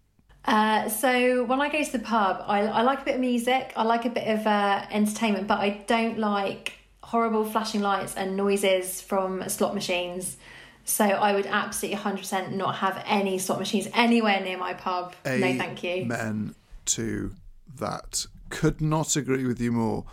Uh, 0.46 0.88
so 0.88 1.44
when 1.44 1.60
I 1.60 1.70
go 1.70 1.84
to 1.84 1.92
the 1.92 2.00
pub, 2.00 2.44
I, 2.48 2.62
I 2.62 2.82
like 2.82 3.02
a 3.02 3.06
bit 3.06 3.16
of 3.16 3.22
music. 3.22 3.74
I 3.76 3.84
like 3.84 4.06
a 4.06 4.10
bit 4.10 4.28
of 4.28 4.48
uh, 4.48 4.86
entertainment, 4.92 5.48
but 5.48 5.60
I 5.60 5.84
don't 5.88 6.18
like 6.18 6.74
horrible 7.04 7.44
flashing 7.44 7.82
lights 7.82 8.16
and 8.16 8.38
noises 8.38 9.02
from 9.02 9.48
slot 9.50 9.74
machines. 9.74 10.38
So 10.86 11.04
I 11.04 11.34
would 11.34 11.46
absolutely 11.46 12.00
100% 12.00 12.54
not 12.54 12.78
have 12.78 13.04
any 13.06 13.40
slot 13.40 13.60
machines 13.60 13.90
anywhere 13.94 14.40
near 14.40 14.58
my 14.58 14.74
pub. 14.74 15.16
no, 15.26 15.38
thank 15.38 15.84
you. 15.84 16.06
Men 16.06 16.56
to 16.86 17.34
that. 17.76 18.26
Could 18.50 18.80
not 18.80 19.18
agree 19.18 19.46
with 19.46 19.60
you 19.60 19.74
more. 19.74 20.06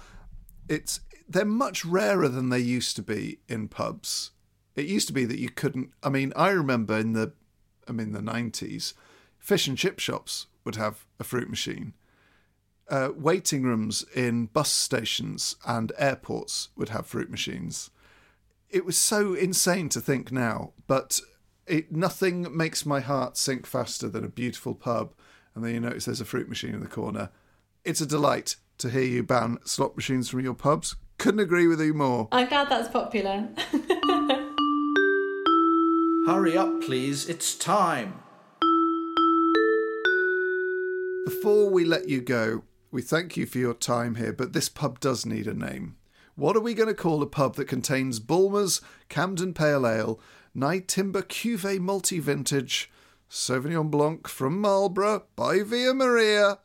It's 0.68 0.98
they're 1.28 1.44
much 1.44 1.84
rarer 1.84 2.28
than 2.28 2.48
they 2.50 2.58
used 2.58 2.96
to 2.96 3.02
be 3.02 3.38
in 3.48 3.68
pubs. 3.68 4.32
It 4.76 4.86
used 4.86 5.06
to 5.08 5.12
be 5.12 5.24
that 5.24 5.38
you 5.38 5.50
couldn't. 5.50 5.90
I 6.02 6.08
mean, 6.08 6.32
I 6.36 6.50
remember 6.50 6.98
in 6.98 7.12
the, 7.12 7.32
I 7.88 7.92
mean, 7.92 8.12
the 8.12 8.22
nineties, 8.22 8.94
fish 9.38 9.68
and 9.68 9.78
chip 9.78 9.98
shops 9.98 10.46
would 10.64 10.76
have 10.76 11.04
a 11.20 11.24
fruit 11.24 11.48
machine. 11.48 11.94
Uh, 12.88 13.10
waiting 13.16 13.62
rooms 13.62 14.04
in 14.14 14.46
bus 14.46 14.70
stations 14.70 15.56
and 15.66 15.92
airports 15.96 16.68
would 16.76 16.90
have 16.90 17.06
fruit 17.06 17.30
machines. 17.30 17.90
It 18.68 18.84
was 18.84 18.98
so 18.98 19.34
insane 19.34 19.88
to 19.90 20.00
think 20.00 20.32
now, 20.32 20.72
but 20.86 21.20
it 21.66 21.92
nothing 21.92 22.54
makes 22.54 22.84
my 22.84 23.00
heart 23.00 23.36
sink 23.36 23.66
faster 23.66 24.08
than 24.08 24.24
a 24.24 24.28
beautiful 24.28 24.74
pub, 24.74 25.14
and 25.54 25.64
then 25.64 25.74
you 25.74 25.80
notice 25.80 26.04
there's 26.04 26.20
a 26.20 26.26
fruit 26.26 26.48
machine 26.48 26.74
in 26.74 26.80
the 26.80 26.86
corner. 26.86 27.30
It's 27.84 28.00
a 28.00 28.06
delight 28.06 28.56
to 28.78 28.90
hear 28.90 29.02
you 29.02 29.22
ban 29.22 29.58
slot 29.64 29.96
machines 29.96 30.28
from 30.28 30.40
your 30.40 30.54
pubs. 30.54 30.96
Couldn't 31.16 31.40
agree 31.40 31.66
with 31.66 31.80
you 31.80 31.94
more. 31.94 32.28
I'm 32.32 32.48
glad 32.48 32.68
that's 32.68 32.88
popular. 32.88 33.48
Hurry 36.26 36.56
up, 36.56 36.80
please. 36.80 37.28
It's 37.28 37.54
time. 37.54 38.22
Before 41.26 41.68
we 41.68 41.84
let 41.84 42.08
you 42.08 42.22
go, 42.22 42.62
we 42.90 43.02
thank 43.02 43.36
you 43.36 43.44
for 43.44 43.58
your 43.58 43.74
time 43.74 44.14
here, 44.14 44.32
but 44.32 44.54
this 44.54 44.70
pub 44.70 45.00
does 45.00 45.26
need 45.26 45.46
a 45.46 45.52
name. 45.52 45.96
What 46.34 46.56
are 46.56 46.60
we 46.60 46.72
going 46.72 46.88
to 46.88 46.94
call 46.94 47.22
a 47.22 47.26
pub 47.26 47.56
that 47.56 47.68
contains 47.68 48.20
Bulmers, 48.20 48.80
Camden 49.10 49.52
Pale 49.52 49.86
Ale, 49.86 50.20
Nyetimber 50.56 51.24
Cuvée 51.24 51.78
Multi 51.78 52.20
Vintage, 52.20 52.90
Sauvignon 53.28 53.90
Blanc 53.90 54.26
from 54.26 54.58
Marlborough 54.62 55.24
by 55.36 55.62
Villa 55.62 55.92
Maria, 55.92 56.58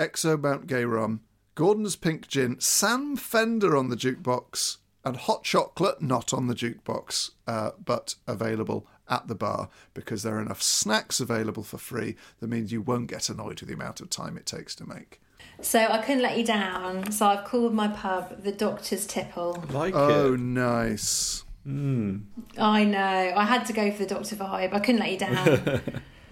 XO 0.00 0.40
Mount 0.40 0.66
Gay 0.66 0.86
Rum, 0.86 1.20
Gordon's 1.54 1.96
Pink 1.96 2.28
Gin, 2.28 2.58
Sam 2.60 3.16
Fender 3.16 3.76
on 3.76 3.90
the 3.90 3.96
jukebox, 3.96 4.78
and 5.04 5.16
hot 5.16 5.44
chocolate 5.44 6.00
not 6.00 6.32
on 6.32 6.46
the 6.46 6.54
jukebox, 6.54 7.32
uh, 7.46 7.72
but 7.84 8.14
available 8.26 8.86
at 9.12 9.28
the 9.28 9.34
bar 9.34 9.68
because 9.94 10.22
there 10.22 10.36
are 10.36 10.40
enough 10.40 10.62
snacks 10.62 11.20
available 11.20 11.62
for 11.62 11.78
free 11.78 12.16
that 12.40 12.48
means 12.48 12.72
you 12.72 12.80
won't 12.82 13.06
get 13.08 13.28
annoyed 13.28 13.60
with 13.60 13.68
the 13.68 13.74
amount 13.74 14.00
of 14.00 14.08
time 14.10 14.36
it 14.36 14.46
takes 14.46 14.74
to 14.76 14.86
make. 14.88 15.20
so 15.60 15.78
I 15.78 15.98
couldn't 15.98 16.22
let 16.22 16.36
you 16.38 16.44
down. 16.44 17.12
So 17.12 17.26
I've 17.26 17.44
called 17.44 17.74
my 17.74 17.88
pub 17.88 18.42
the 18.42 18.52
Doctor's 18.52 19.06
Tipple. 19.06 19.64
Like 19.70 19.94
Oh, 19.94 20.34
it. 20.34 20.40
nice. 20.40 21.44
I 21.64 22.84
know. 22.84 23.32
I 23.36 23.44
had 23.44 23.66
to 23.66 23.72
go 23.72 23.90
for 23.92 23.98
the 24.04 24.14
Doctor 24.14 24.34
vibe. 24.36 24.72
I 24.72 24.80
couldn't 24.80 25.00
let 25.00 25.12
you 25.12 25.18
down. 25.18 25.80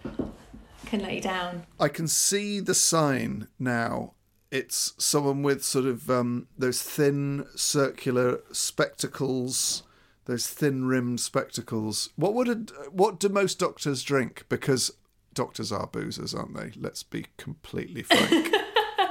couldn't 0.86 1.04
let 1.06 1.14
you 1.14 1.20
down. 1.20 1.66
I 1.78 1.88
can 1.88 2.08
see 2.08 2.58
the 2.60 2.74
sign 2.74 3.46
now. 3.58 4.14
It's 4.50 4.94
someone 4.98 5.44
with 5.44 5.62
sort 5.64 5.84
of 5.84 6.10
um, 6.10 6.48
those 6.58 6.82
thin 6.82 7.46
circular 7.54 8.40
spectacles, 8.50 9.84
those 10.26 10.46
thin 10.46 10.84
rimmed 10.84 11.20
spectacles. 11.20 12.10
What 12.16 12.34
would 12.34 12.48
a, 12.48 12.54
what 12.90 13.18
do 13.18 13.28
most 13.28 13.58
doctors 13.58 14.02
drink? 14.02 14.44
Because 14.48 14.92
doctors 15.34 15.72
are 15.72 15.86
boozers, 15.86 16.34
aren't 16.34 16.56
they? 16.56 16.72
Let's 16.80 17.02
be 17.02 17.26
completely 17.36 18.02
frank. 18.02 18.54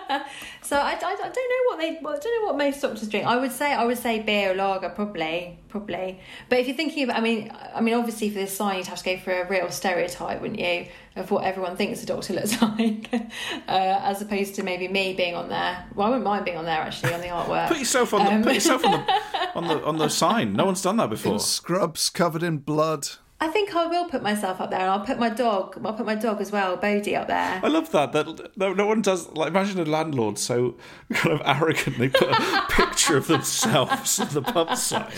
So 0.62 0.76
I, 0.78 0.92
I, 0.92 0.94
I 0.94 1.16
don't 1.16 1.36
know 1.36 1.64
what 1.66 1.80
they 1.80 2.00
well, 2.02 2.14
I 2.14 2.20
don't 2.20 2.42
know 2.42 2.48
what 2.48 2.58
most 2.58 2.82
doctors 2.82 3.08
drink. 3.08 3.26
I 3.26 3.38
would 3.38 3.52
say 3.52 3.74
I 3.74 3.86
would 3.86 3.98
say 3.98 4.20
beer 4.20 4.52
or 4.52 4.56
lager 4.56 4.90
probably 4.90 5.58
probably. 5.68 6.20
But 6.48 6.60
if 6.60 6.68
you're 6.68 6.76
thinking 6.76 7.04
about 7.06 7.18
I 7.18 7.22
mean 7.22 7.52
I 7.74 7.82
mean 7.82 7.96
obviously 7.96 8.30
for 8.30 8.36
this 8.36 8.56
sign 8.56 8.78
you'd 8.78 8.88
have 8.88 9.00
to 9.00 9.04
go 9.04 9.18
for 9.18 9.32
a 9.32 9.48
real 9.50 9.72
stereotype, 9.72 10.42
wouldn't 10.42 10.60
you, 10.60 10.88
of 11.16 11.32
what 11.32 11.44
everyone 11.44 11.76
thinks 11.76 12.04
a 12.04 12.06
doctor 12.06 12.34
looks 12.40 12.62
like, 12.62 13.10
uh, 13.14 14.00
as 14.04 14.22
opposed 14.22 14.56
to 14.56 14.64
maybe 14.64 14.88
me 14.88 15.14
being 15.14 15.34
on 15.34 15.50
there. 15.50 15.86
Well, 15.96 16.08
I 16.08 16.10
wouldn't 16.12 16.26
mind 16.26 16.46
being 16.46 16.58
on 16.58 16.66
there 16.66 16.82
actually 16.82 17.14
on 17.14 17.22
the 17.22 17.28
artwork. 17.28 17.70
Put 17.70 17.80
yourself 17.80 18.14
on 18.14 18.26
the 18.26 18.44
put 18.44 18.54
yourself 18.54 18.86
on 18.86 18.92
the 18.92 19.50
on 19.56 19.68
the 19.68 19.84
on 19.86 19.98
the 19.98 20.10
sign. 20.10 20.54
No 20.54 20.66
one's 20.66 20.82
done 20.82 20.98
that 20.98 21.10
before. 21.10 21.34
in 21.34 21.40
scrubs 21.40 22.10
covered 22.10 22.44
in 22.44 22.58
blood. 22.58 23.08
I 23.42 23.48
think 23.48 23.74
I 23.74 23.86
will 23.88 24.06
put 24.10 24.22
myself 24.22 24.60
up 24.60 24.70
there, 24.70 24.82
and 24.82 24.90
I'll 24.90 25.06
put 25.06 25.18
my 25.18 25.30
dog. 25.30 25.80
I'll 25.86 25.94
put 25.94 26.06
my 26.06 26.16
dog 26.16 26.42
as 26.42 26.52
well, 26.52 26.76
Bodie, 26.76 27.16
up 27.16 27.28
there. 27.28 27.62
I 27.64 27.68
love 27.70 27.90
that. 27.94 28.12
That 28.12 28.58
no, 28.58 28.74
no 28.74 28.86
one 28.86 29.02
does. 29.02 29.30
Like, 29.30 29.48
imagine 29.50 29.80
a 29.80 29.86
landlord 29.86 30.38
so 30.38 30.76
kind 31.14 31.40
of 31.40 31.42
arrogantly 31.46 32.10
put 32.10 32.30
a 32.30 32.66
picture 32.70 33.16
of 33.16 33.28
themselves 33.28 34.20
on 34.20 34.28
the 34.30 34.42
pub 34.42 34.76
sign. 34.76 35.10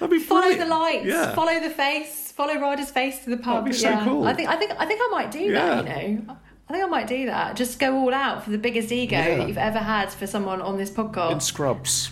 That'd 0.00 0.10
be 0.10 0.18
Follow 0.18 0.40
brilliant. 0.42 0.68
the 0.68 0.74
lights. 0.76 1.04
Yeah. 1.06 1.34
Follow 1.34 1.60
the 1.60 1.70
face. 1.70 2.32
Follow 2.32 2.58
Radha's 2.60 2.90
face 2.90 3.22
to 3.24 3.30
the 3.30 3.36
pub. 3.36 3.64
That'd 3.64 3.72
be 3.72 3.78
so 3.78 3.90
yeah. 3.90 4.04
cool. 4.04 4.24
I 4.26 4.34
think. 4.34 4.48
I 4.48 4.56
think. 4.56 4.72
I 4.76 4.84
think 4.86 5.00
I 5.02 5.08
might 5.12 5.30
do 5.30 5.38
Yeah. 5.40 5.82
that. 5.82 6.08
You 6.08 6.14
know. 6.18 6.36
I 6.68 6.72
think 6.72 6.84
I 6.84 6.86
might 6.88 7.06
do 7.06 7.26
that. 7.26 7.56
Just 7.56 7.78
go 7.78 7.96
all 7.96 8.12
out 8.12 8.42
for 8.44 8.50
the 8.50 8.58
biggest 8.58 8.90
ego 8.92 9.16
Yeah. 9.16 9.36
that 9.38 9.48
you've 9.48 9.56
ever 9.56 9.78
had 9.78 10.10
for 10.12 10.26
someone 10.26 10.60
on 10.60 10.76
this 10.76 10.90
podcast. 10.90 11.30
in 11.32 11.40
scrubs. 11.40 12.10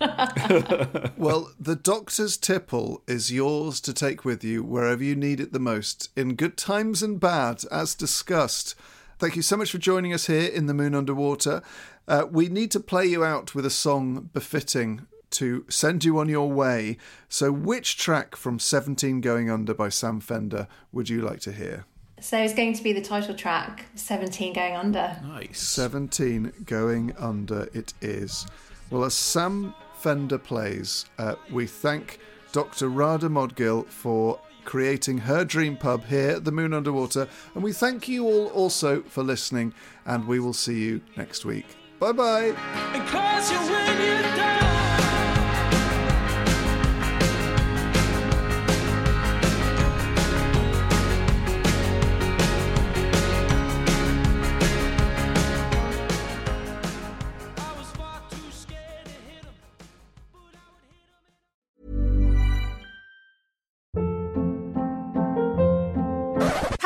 Well, 1.16 1.52
the 1.58 1.76
doctor's 1.76 2.36
tipple 2.36 3.02
is 3.06 3.32
yours 3.32 3.80
to 3.80 3.92
take 3.92 4.24
with 4.24 4.44
you 4.44 4.62
wherever 4.62 5.02
you 5.02 5.16
need 5.16 5.40
it 5.40 5.52
the 5.52 5.58
most, 5.58 6.10
in 6.16 6.34
good 6.34 6.56
times 6.56 7.02
and 7.02 7.18
bad, 7.18 7.62
as 7.70 7.94
discussed. 7.94 8.74
Thank 9.18 9.34
you 9.34 9.42
so 9.42 9.56
much 9.56 9.70
for 9.70 9.78
joining 9.78 10.12
us 10.12 10.26
here 10.26 10.48
in 10.48 10.66
the 10.66 10.74
Moon 10.74 10.94
Under 10.94 11.14
Water. 11.14 11.62
Uh, 12.06 12.26
we 12.30 12.48
need 12.48 12.70
to 12.72 12.80
play 12.80 13.06
you 13.06 13.24
out 13.24 13.54
with 13.54 13.64
a 13.64 13.70
song 13.70 14.28
befitting 14.32 15.06
to 15.30 15.64
send 15.68 16.04
you 16.04 16.18
on 16.18 16.28
your 16.28 16.50
way. 16.50 16.98
So, 17.28 17.50
which 17.50 17.96
track 17.96 18.36
from 18.36 18.58
17 18.58 19.20
Going 19.20 19.50
Under 19.50 19.74
by 19.74 19.88
Sam 19.88 20.20
Fender 20.20 20.68
would 20.92 21.08
you 21.08 21.22
like 21.22 21.40
to 21.40 21.52
hear? 21.52 21.86
So 22.20 22.38
it's 22.38 22.54
going 22.54 22.74
to 22.74 22.82
be 22.82 22.92
the 22.92 23.02
title 23.02 23.34
track, 23.34 23.86
"17 23.94 24.54
Going 24.54 24.74
Under." 24.74 25.18
Nice. 25.22 25.60
17 25.60 26.52
Going 26.64 27.14
Under 27.18 27.68
it 27.74 27.92
is. 28.00 28.46
Well, 28.90 29.04
as 29.04 29.14
Sam 29.14 29.74
Fender 29.98 30.38
plays, 30.38 31.06
uh, 31.18 31.34
we 31.50 31.66
thank 31.66 32.20
Dr. 32.52 32.88
Radha 32.88 33.28
Modgil 33.28 33.86
for 33.88 34.40
creating 34.64 35.18
her 35.18 35.44
dream 35.44 35.76
pub 35.76 36.04
here 36.04 36.30
at 36.30 36.44
the 36.44 36.52
Moon 36.52 36.74
Under 36.74 36.92
Water, 36.92 37.28
and 37.54 37.62
we 37.62 37.72
thank 37.72 38.08
you 38.08 38.24
all 38.26 38.48
also 38.48 39.02
for 39.02 39.22
listening, 39.22 39.72
and 40.04 40.26
we 40.26 40.40
will 40.40 40.52
see 40.52 40.80
you 40.80 41.00
next 41.16 41.44
week. 41.44 41.66
Bye 41.98 42.12
bye. 42.12 42.52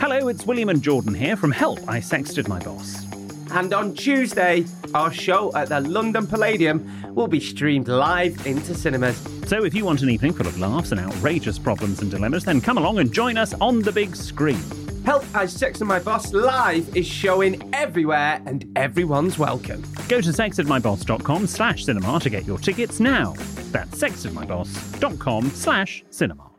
Hello, 0.00 0.28
it's 0.28 0.46
William 0.46 0.68
and 0.68 0.80
Jordan 0.80 1.12
here 1.12 1.36
from 1.36 1.50
Help, 1.50 1.80
I 1.88 1.98
Sexted 1.98 2.46
My 2.46 2.60
Boss. 2.60 3.04
And 3.50 3.74
on 3.74 3.94
Tuesday, 3.94 4.64
our 4.94 5.12
show 5.12 5.52
at 5.56 5.70
the 5.70 5.80
London 5.80 6.24
Palladium 6.24 7.14
will 7.16 7.26
be 7.26 7.40
streamed 7.40 7.88
live 7.88 8.46
into 8.46 8.76
cinemas. 8.76 9.20
So 9.48 9.64
if 9.64 9.74
you 9.74 9.84
want 9.84 10.02
an 10.02 10.10
evening 10.10 10.34
full 10.34 10.46
of 10.46 10.56
laughs 10.56 10.92
and 10.92 11.00
outrageous 11.00 11.58
problems 11.58 12.00
and 12.00 12.12
dilemmas, 12.12 12.44
then 12.44 12.60
come 12.60 12.78
along 12.78 13.00
and 13.00 13.12
join 13.12 13.36
us 13.36 13.54
on 13.54 13.82
the 13.82 13.90
big 13.90 14.14
screen. 14.14 14.62
Help 15.04 15.24
I 15.34 15.46
Sexted 15.46 15.86
My 15.86 15.98
Boss 15.98 16.32
Live 16.32 16.96
is 16.96 17.06
showing 17.06 17.68
everywhere 17.74 18.40
and 18.46 18.70
everyone's 18.76 19.36
welcome. 19.36 19.82
Go 20.08 20.20
to 20.20 20.28
sextedmyboss.com 20.28 21.46
slash 21.48 21.84
cinema 21.84 22.20
to 22.20 22.30
get 22.30 22.46
your 22.46 22.58
tickets 22.58 23.00
now. 23.00 23.34
That's 23.72 23.98
sextedmyboss.com 23.98 25.50
slash 25.50 26.04
cinema. 26.10 26.50